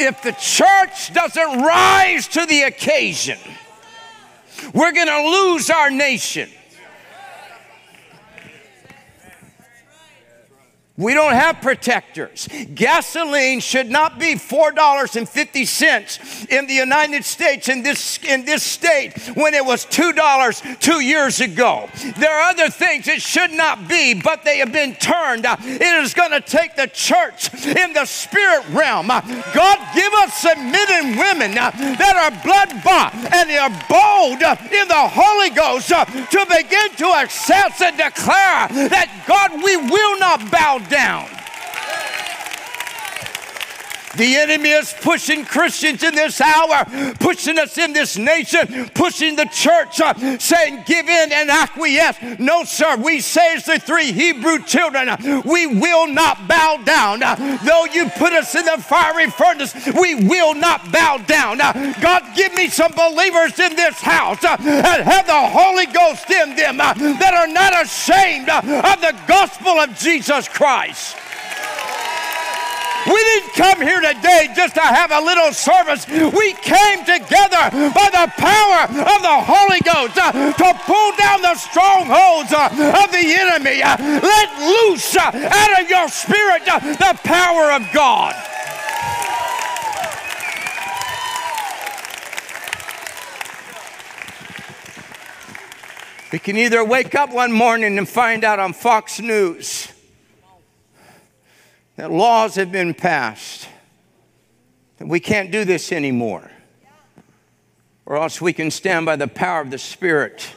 If 0.00 0.22
the 0.22 0.32
church 0.32 1.12
doesn't 1.12 1.62
rise 1.62 2.28
to 2.28 2.46
the 2.46 2.62
occasion, 2.62 3.38
we're 4.72 4.92
going 4.92 5.06
to 5.08 5.30
lose 5.30 5.70
our 5.70 5.90
nation. 5.90 6.48
We 10.98 11.14
don't 11.14 11.32
have 11.32 11.62
protectors. 11.62 12.46
Gasoline 12.74 13.60
should 13.60 13.88
not 13.88 14.18
be 14.18 14.34
$4.50 14.34 16.50
in 16.50 16.66
the 16.66 16.74
United 16.74 17.24
States 17.24 17.68
in 17.68 17.84
this, 17.84 18.18
in 18.24 18.44
this 18.44 18.64
state 18.64 19.16
when 19.36 19.54
it 19.54 19.64
was 19.64 19.86
$2 19.86 20.80
two 20.80 21.00
years 21.00 21.40
ago. 21.40 21.88
There 22.16 22.32
are 22.32 22.50
other 22.50 22.68
things 22.68 23.06
it 23.06 23.22
should 23.22 23.52
not 23.52 23.86
be, 23.86 24.14
but 24.14 24.42
they 24.42 24.58
have 24.58 24.72
been 24.72 24.96
turned. 24.96 25.46
It 25.46 26.02
is 26.02 26.14
going 26.14 26.32
to 26.32 26.40
take 26.40 26.74
the 26.74 26.88
church 26.88 27.54
in 27.64 27.92
the 27.92 28.04
spirit 28.04 28.68
realm. 28.70 29.06
God, 29.06 29.78
give 29.94 30.12
us 30.14 30.34
some 30.34 30.72
men 30.72 30.86
and 30.90 31.16
women 31.16 31.54
that 31.54 32.16
are 32.18 32.32
blood 32.42 32.82
bought 32.82 33.14
and 33.14 33.48
they 33.48 33.56
are 33.56 33.70
bold 33.88 34.42
in 34.42 34.88
the 34.88 35.08
Holy 35.14 35.50
Ghost 35.50 35.90
to 35.90 36.46
begin 36.50 36.90
to 36.96 37.12
assess 37.22 37.80
and 37.82 37.96
declare 37.96 38.66
that 38.90 39.08
God, 39.28 39.62
we 39.62 39.76
will 39.76 40.18
not 40.18 40.50
bow 40.50 40.80
down. 40.88 41.37
The 44.16 44.36
enemy 44.36 44.70
is 44.70 44.94
pushing 45.00 45.44
Christians 45.44 46.02
in 46.02 46.14
this 46.14 46.40
hour, 46.40 46.84
pushing 47.20 47.58
us 47.58 47.76
in 47.78 47.92
this 47.92 48.16
nation, 48.16 48.90
pushing 48.94 49.36
the 49.36 49.46
church, 49.46 50.00
uh, 50.00 50.38
saying, 50.38 50.84
Give 50.86 51.08
in 51.08 51.32
and 51.32 51.50
acquiesce. 51.50 52.16
No, 52.38 52.64
sir. 52.64 52.96
We 52.96 53.20
say, 53.20 53.56
as 53.56 53.64
the 53.64 53.78
three 53.78 54.12
Hebrew 54.12 54.60
children, 54.64 55.08
we 55.44 55.66
will 55.66 56.06
not 56.06 56.48
bow 56.48 56.78
down. 56.84 57.22
Uh, 57.22 57.58
though 57.64 57.84
you 57.84 58.08
put 58.10 58.32
us 58.32 58.54
in 58.54 58.64
the 58.64 58.78
fiery 58.78 59.30
furnace, 59.30 59.74
we 60.00 60.14
will 60.14 60.54
not 60.54 60.90
bow 60.90 61.18
down. 61.18 61.58
God, 62.00 62.24
give 62.34 62.54
me 62.54 62.68
some 62.68 62.92
believers 62.92 63.58
in 63.58 63.76
this 63.76 64.00
house 64.00 64.40
that 64.40 64.60
have 64.60 65.26
the 65.26 65.32
Holy 65.32 65.86
Ghost 65.86 66.30
in 66.30 66.56
them 66.56 66.78
that 66.78 67.34
are 67.34 67.46
not 67.46 67.84
ashamed 67.84 68.48
of 68.48 69.00
the 69.00 69.14
gospel 69.26 69.72
of 69.72 69.96
Jesus 69.98 70.48
Christ. 70.48 71.16
Come 73.58 73.80
here 73.80 74.00
today 74.00 74.46
just 74.54 74.76
to 74.76 74.80
have 74.80 75.10
a 75.10 75.20
little 75.20 75.52
service. 75.52 76.06
We 76.06 76.52
came 76.62 77.00
together 77.00 77.90
by 77.90 78.08
the 78.14 78.32
power 78.38 78.84
of 78.86 79.20
the 79.20 79.38
Holy 79.42 79.80
Ghost 79.80 80.16
uh, 80.16 80.30
to 80.52 80.80
pull 80.86 81.12
down 81.16 81.42
the 81.42 81.56
strongholds 81.56 82.52
uh, 82.52 83.02
of 83.02 83.10
the 83.10 83.34
enemy. 83.36 83.82
Uh, 83.82 83.96
let 84.22 84.48
loose 84.60 85.16
out 85.16 85.82
of 85.82 85.90
your 85.90 86.06
spirit 86.06 86.66
the 86.66 87.18
power 87.24 87.72
of 87.72 87.82
God. 87.92 88.36
We 96.30 96.38
can 96.38 96.56
either 96.56 96.84
wake 96.84 97.16
up 97.16 97.32
one 97.32 97.50
morning 97.50 97.98
and 97.98 98.08
find 98.08 98.44
out 98.44 98.60
on 98.60 98.72
Fox 98.72 99.18
News 99.18 99.88
that 101.98 102.12
laws 102.12 102.54
have 102.54 102.70
been 102.70 102.94
passed, 102.94 103.68
that 104.98 105.08
we 105.08 105.18
can't 105.18 105.50
do 105.50 105.64
this 105.64 105.90
anymore. 105.90 106.48
Or 108.06 108.16
else 108.16 108.40
we 108.40 108.52
can 108.52 108.70
stand 108.70 109.04
by 109.04 109.16
the 109.16 109.26
power 109.26 109.60
of 109.60 109.72
the 109.72 109.78
Spirit 109.78 110.48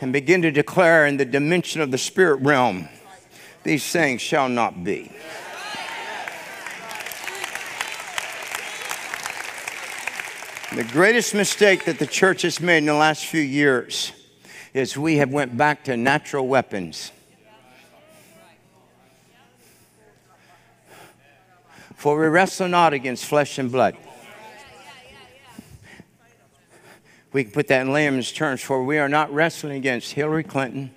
and 0.00 0.12
begin 0.12 0.42
to 0.42 0.52
declare 0.52 1.06
in 1.06 1.16
the 1.16 1.24
dimension 1.24 1.80
of 1.80 1.90
the 1.90 1.98
spirit 1.98 2.36
realm, 2.36 2.88
these 3.64 3.84
things 3.90 4.20
shall 4.20 4.48
not 4.48 4.84
be. 4.84 5.10
The 10.76 10.84
greatest 10.84 11.34
mistake 11.34 11.84
that 11.86 11.98
the 11.98 12.06
church 12.06 12.42
has 12.42 12.60
made 12.60 12.78
in 12.78 12.86
the 12.86 12.94
last 12.94 13.26
few 13.26 13.42
years 13.42 14.12
is 14.72 14.96
we 14.96 15.16
have 15.16 15.30
went 15.30 15.56
back 15.56 15.82
to 15.84 15.96
natural 15.96 16.46
weapons. 16.46 17.10
For 21.96 22.18
we 22.18 22.26
wrestle 22.26 22.68
not 22.68 22.92
against 22.92 23.24
flesh 23.24 23.58
and 23.58 23.70
blood. 23.70 23.96
We 27.32 27.44
can 27.44 27.52
put 27.52 27.66
that 27.68 27.80
in 27.80 27.92
layman's 27.92 28.30
terms, 28.30 28.60
for 28.60 28.84
we 28.84 28.98
are 28.98 29.08
not 29.08 29.32
wrestling 29.32 29.76
against 29.76 30.12
Hillary 30.12 30.44
Clinton, 30.44 30.92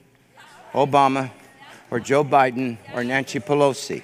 Obama, 0.73 1.31
or 1.89 1.99
Joe 1.99 2.23
Biden, 2.23 2.77
or 2.93 3.03
Nancy 3.03 3.39
Pelosi. 3.39 4.03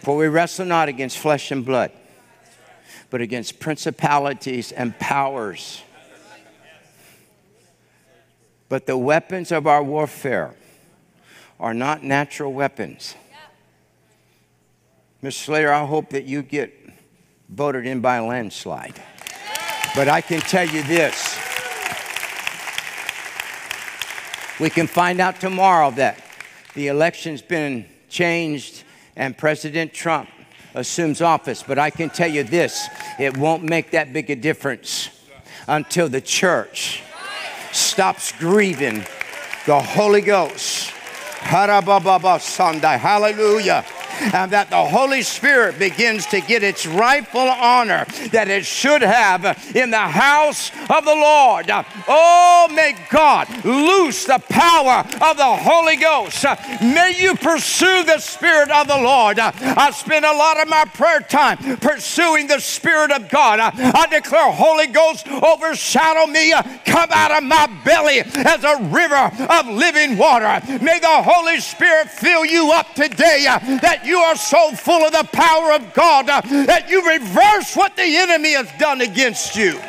For 0.00 0.16
we 0.16 0.28
wrestle 0.28 0.64
not 0.64 0.88
against 0.88 1.18
flesh 1.18 1.50
and 1.50 1.64
blood, 1.64 1.92
but 3.10 3.20
against 3.20 3.58
principalities 3.58 4.72
and 4.72 4.98
powers. 4.98 5.82
But 8.68 8.86
the 8.86 8.96
weapons 8.96 9.52
of 9.52 9.66
our 9.66 9.82
warfare 9.82 10.54
are 11.60 11.74
not 11.74 12.02
natural 12.02 12.52
weapons 12.52 13.14
Ms. 15.26 15.36
Slater, 15.38 15.72
I 15.72 15.84
hope 15.84 16.10
that 16.10 16.26
you 16.26 16.40
get 16.40 16.72
voted 17.48 17.84
in 17.84 18.00
by 18.00 18.18
a 18.18 18.24
landslide. 18.24 18.94
But 19.96 20.06
I 20.08 20.20
can 20.20 20.40
tell 20.40 20.64
you 20.64 20.84
this 20.84 21.36
we 24.60 24.70
can 24.70 24.86
find 24.86 25.18
out 25.18 25.40
tomorrow 25.40 25.90
that 25.90 26.22
the 26.74 26.86
election's 26.86 27.42
been 27.42 27.86
changed 28.08 28.84
and 29.16 29.36
President 29.36 29.92
Trump 29.92 30.28
assumes 30.76 31.20
office. 31.20 31.64
But 31.64 31.80
I 31.80 31.90
can 31.90 32.08
tell 32.08 32.30
you 32.30 32.44
this 32.44 32.88
it 33.18 33.36
won't 33.36 33.64
make 33.64 33.90
that 33.90 34.12
big 34.12 34.30
a 34.30 34.36
difference 34.36 35.10
until 35.66 36.08
the 36.08 36.20
church 36.20 37.02
stops 37.72 38.30
grieving 38.30 39.04
the 39.66 39.80
Holy 39.80 40.20
Ghost. 40.20 40.90
Hallelujah 43.00 43.84
and 44.20 44.50
that 44.52 44.70
the 44.70 44.84
Holy 44.84 45.22
Spirit 45.22 45.78
begins 45.78 46.26
to 46.26 46.40
get 46.40 46.62
its 46.62 46.86
rightful 46.86 47.40
honor 47.40 48.04
that 48.32 48.48
it 48.48 48.64
should 48.64 49.02
have 49.02 49.44
in 49.74 49.90
the 49.90 49.98
house 49.98 50.70
of 50.90 51.04
the 51.04 51.14
Lord. 51.14 51.66
Oh, 52.08 52.68
may 52.72 52.96
God 53.10 53.48
loose 53.64 54.24
the 54.24 54.42
power 54.48 55.00
of 55.00 55.36
the 55.36 55.56
Holy 55.56 55.96
Ghost. 55.96 56.44
May 56.80 57.14
you 57.18 57.34
pursue 57.34 58.04
the 58.04 58.18
Spirit 58.18 58.70
of 58.70 58.88
the 58.88 58.96
Lord. 58.96 59.38
I 59.38 59.90
spend 59.90 60.24
a 60.24 60.32
lot 60.32 60.60
of 60.60 60.68
my 60.68 60.84
prayer 60.86 61.20
time 61.20 61.58
pursuing 61.78 62.46
the 62.46 62.60
Spirit 62.60 63.10
of 63.12 63.28
God. 63.28 63.60
I 63.60 64.06
declare, 64.06 64.50
Holy 64.52 64.86
Ghost, 64.86 65.28
overshadow 65.28 66.26
me, 66.26 66.52
come 66.84 67.10
out 67.12 67.30
of 67.32 67.44
my 67.44 67.66
belly 67.84 68.20
as 68.20 68.64
a 68.64 68.82
river 68.90 69.32
of 69.50 69.66
living 69.68 70.16
water. 70.16 70.60
May 70.82 70.98
the 71.00 71.22
Holy 71.22 71.60
Spirit 71.60 72.08
fill 72.08 72.44
you 72.44 72.72
up 72.72 72.94
today 72.94 73.44
that 73.82 74.05
you 74.06 74.18
are 74.18 74.36
so 74.36 74.72
full 74.72 75.04
of 75.04 75.12
the 75.12 75.28
power 75.32 75.72
of 75.72 75.92
God 75.92 76.30
uh, 76.30 76.40
that 76.66 76.88
you 76.88 77.06
reverse 77.06 77.74
what 77.74 77.96
the 77.96 78.04
enemy 78.04 78.52
has 78.52 78.70
done 78.78 79.00
against 79.00 79.56
you. 79.56 79.80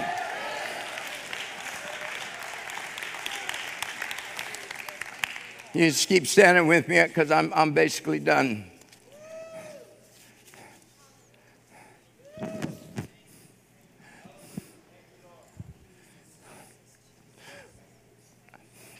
You 5.74 5.86
just 5.89 6.07
keep 6.07 6.26
standing 6.26 6.65
with 6.65 6.88
me 6.88 7.03
because 7.03 7.30
I'm, 7.30 7.53
I'm 7.53 7.74
basically 7.74 8.20
done. 8.20 8.65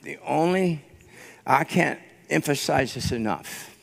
The 0.04 0.20
only, 0.24 0.86
I 1.46 1.64
can't 1.64 2.00
emphasize 2.30 2.94
this 2.94 3.12
enough. 3.12 3.77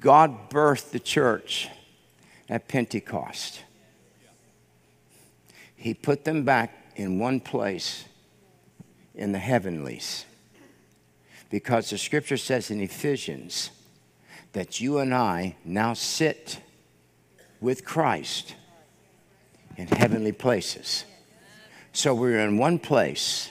God 0.00 0.50
birthed 0.50 0.90
the 0.90 0.98
church 0.98 1.68
at 2.48 2.66
Pentecost. 2.68 3.62
He 5.76 5.94
put 5.94 6.24
them 6.24 6.44
back 6.44 6.92
in 6.96 7.18
one 7.18 7.40
place 7.40 8.04
in 9.14 9.32
the 9.32 9.38
heavenlies. 9.38 10.24
Because 11.50 11.90
the 11.90 11.98
scripture 11.98 12.36
says 12.36 12.70
in 12.70 12.80
Ephesians 12.80 13.70
that 14.52 14.80
you 14.80 14.98
and 14.98 15.14
I 15.14 15.56
now 15.64 15.94
sit 15.94 16.60
with 17.60 17.84
Christ 17.84 18.54
in 19.76 19.86
heavenly 19.86 20.32
places. 20.32 21.04
So 21.92 22.14
we 22.14 22.30
we're 22.30 22.40
in 22.40 22.56
one 22.56 22.78
place. 22.78 23.50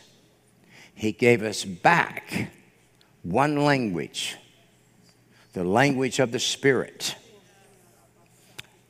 He 0.95 1.11
gave 1.11 1.43
us 1.43 1.63
back 1.65 2.49
one 3.23 3.63
language, 3.63 4.37
the 5.59 5.65
language 5.65 6.19
of 6.19 6.31
the 6.31 6.39
Spirit. 6.39 7.17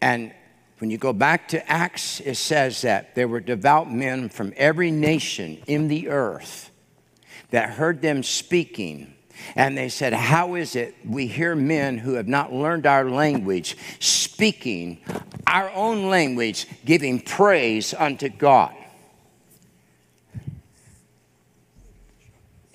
And 0.01 0.31
when 0.77 0.91
you 0.91 0.99
go 0.99 1.13
back 1.13 1.47
to 1.47 1.67
Acts, 1.67 2.19
it 2.19 2.35
says 2.35 2.83
that 2.83 3.15
there 3.15 3.27
were 3.27 3.39
devout 3.39 3.91
men 3.91 4.29
from 4.29 4.53
every 4.55 4.91
nation 4.91 5.63
in 5.65 5.87
the 5.87 6.09
earth 6.09 6.69
that 7.49 7.71
heard 7.71 8.03
them 8.03 8.21
speaking. 8.21 9.15
And 9.55 9.75
they 9.75 9.89
said, 9.89 10.13
How 10.13 10.53
is 10.53 10.75
it 10.75 10.93
we 11.03 11.25
hear 11.25 11.55
men 11.55 11.97
who 11.97 12.13
have 12.13 12.27
not 12.27 12.53
learned 12.53 12.85
our 12.85 13.09
language 13.09 13.75
speaking 13.99 14.99
our 15.47 15.71
own 15.71 16.07
language, 16.07 16.67
giving 16.85 17.19
praise 17.19 17.95
unto 17.95 18.29
God? 18.29 18.75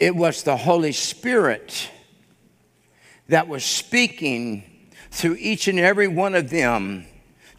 It 0.00 0.16
was 0.16 0.42
the 0.42 0.56
Holy 0.56 0.90
Spirit 0.90 1.90
that 3.28 3.48
was 3.48 3.64
speaking 3.64 4.62
through 5.10 5.36
each 5.38 5.68
and 5.68 5.78
every 5.78 6.08
one 6.08 6.34
of 6.34 6.50
them 6.50 7.06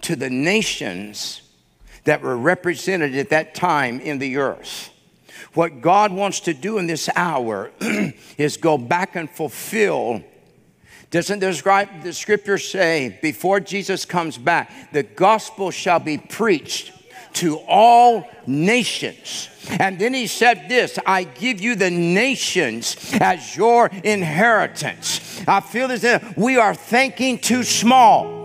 to 0.02 0.16
the 0.16 0.30
nations 0.30 1.42
that 2.04 2.22
were 2.22 2.38
represented 2.38 3.16
at 3.16 3.30
that 3.30 3.56
time 3.56 4.00
in 4.00 4.20
the 4.20 4.38
earth. 4.38 4.92
What 5.54 5.82
God 5.82 6.12
wants 6.12 6.42
to 6.42 6.54
do 6.54 6.78
in 6.78 6.88
this 6.88 7.10
hour 7.16 7.72
is 8.38 8.58
go 8.58 8.78
back 8.78 9.16
and 9.16 9.30
fulfill. 9.30 10.24
Doesn't 11.12 11.40
the 11.40 12.14
scripture 12.14 12.58
say, 12.58 13.18
before 13.22 13.60
Jesus 13.60 14.06
comes 14.06 14.38
back, 14.38 14.92
the 14.92 15.04
gospel 15.04 15.72
shall 15.72 16.00
be 16.00 16.18
preached 16.18 16.92
to 17.36 17.58
all 17.68 18.28
nations? 18.46 19.50
And 19.80 19.98
then 19.98 20.14
he 20.14 20.28
said 20.28 20.70
this 20.70 21.00
I 21.06 21.24
give 21.24 21.62
you 21.62 21.76
the 21.76 21.90
nations 21.90 22.98
as 23.20 23.56
your 23.56 23.90
inheritance. 24.04 25.42
I 25.48 25.60
feel 25.60 25.92
as 25.92 26.06
we 26.38 26.58
are 26.58 26.76
thinking 26.76 27.40
too 27.40 27.64
small. 27.64 28.36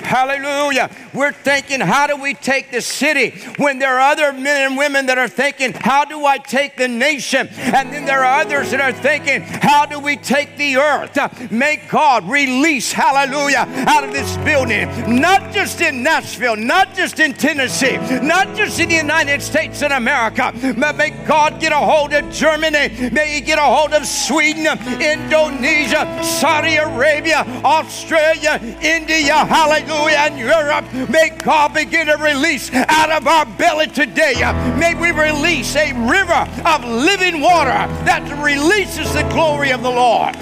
Hallelujah. 0.00 0.90
We're 1.14 1.32
thinking, 1.32 1.80
how 1.80 2.06
do 2.06 2.16
we 2.16 2.34
take 2.34 2.70
the 2.70 2.82
city 2.82 3.30
when 3.56 3.78
there 3.78 3.98
are 3.98 4.12
other 4.12 4.32
men 4.32 4.68
and 4.70 4.76
women 4.76 5.06
that 5.06 5.16
are 5.16 5.28
thinking, 5.28 5.72
how 5.72 6.04
do 6.04 6.26
I 6.26 6.38
take 6.38 6.76
the 6.76 6.88
nation? 6.88 7.48
And 7.56 7.92
then 7.92 8.04
there 8.04 8.24
are 8.24 8.40
others 8.40 8.72
that 8.72 8.80
are 8.80 8.92
thinking, 8.92 9.42
how 9.42 9.86
do 9.86 10.00
we 10.00 10.16
take 10.16 10.56
the 10.56 10.76
earth? 10.76 11.16
May 11.52 11.76
God 11.88 12.28
release, 12.28 12.92
hallelujah, 12.92 13.66
out 13.86 14.02
of 14.04 14.12
this 14.12 14.36
building, 14.38 14.88
not 15.20 15.52
just 15.52 15.80
in 15.80 16.02
Nashville, 16.02 16.56
not 16.56 16.94
just 16.94 17.20
in 17.20 17.32
Tennessee, 17.32 17.96
not 18.20 18.56
just 18.56 18.80
in 18.80 18.88
the 18.88 18.96
United 18.96 19.40
States 19.40 19.82
and 19.82 19.92
America, 19.92 20.52
but 20.76 20.96
may 20.96 21.10
God 21.26 21.60
get 21.60 21.72
a 21.72 21.76
hold 21.76 22.12
of 22.12 22.28
Germany, 22.32 23.10
may 23.10 23.34
He 23.34 23.40
get 23.40 23.58
a 23.58 23.62
hold 23.62 23.92
of 23.92 24.04
Sweden, 24.06 24.66
Indonesia, 25.00 26.22
Saudi 26.24 26.76
Arabia, 26.76 27.44
Australia, 27.64 28.58
India, 28.82 29.34
hallelujah 29.44 30.24
and 30.24 30.38
Europe. 30.38 30.84
May 31.08 31.30
God 31.42 31.74
begin 31.74 32.06
to 32.06 32.16
release 32.16 32.72
out 32.72 33.10
of 33.10 33.26
our 33.26 33.44
belly 33.44 33.86
today. 33.86 34.34
May 34.78 34.94
we 34.94 35.10
release 35.10 35.74
a 35.76 35.92
river 36.08 36.48
of 36.66 36.84
living 36.84 37.40
water 37.40 37.86
that 38.04 38.22
releases 38.42 39.12
the 39.12 39.22
glory 39.30 39.70
of 39.70 39.82
the 39.82 39.90
Lord. 39.90 40.34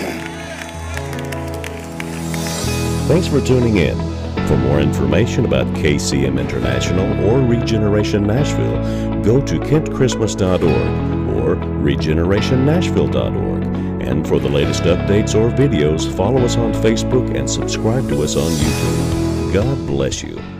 Thanks 3.08 3.26
for 3.26 3.40
tuning 3.40 3.78
in. 3.78 3.96
For 4.46 4.56
more 4.56 4.80
information 4.80 5.44
about 5.44 5.66
KCM 5.74 6.38
International 6.38 7.28
or 7.28 7.40
Regeneration 7.40 8.26
Nashville, 8.26 9.22
go 9.22 9.40
to 9.40 9.58
kentchristmas.org 9.58 10.62
or 11.36 11.56
regenerationnashville.org. 11.56 13.62
And 14.02 14.26
for 14.26 14.38
the 14.38 14.48
latest 14.48 14.82
updates 14.82 15.34
or 15.34 15.50
videos, 15.50 16.14
follow 16.16 16.44
us 16.44 16.56
on 16.56 16.72
Facebook 16.74 17.36
and 17.36 17.48
subscribe 17.48 18.08
to 18.08 18.22
us 18.22 18.36
on 18.36 18.50
YouTube. 18.50 19.54
God 19.54 19.86
bless 19.86 20.22
you. 20.22 20.51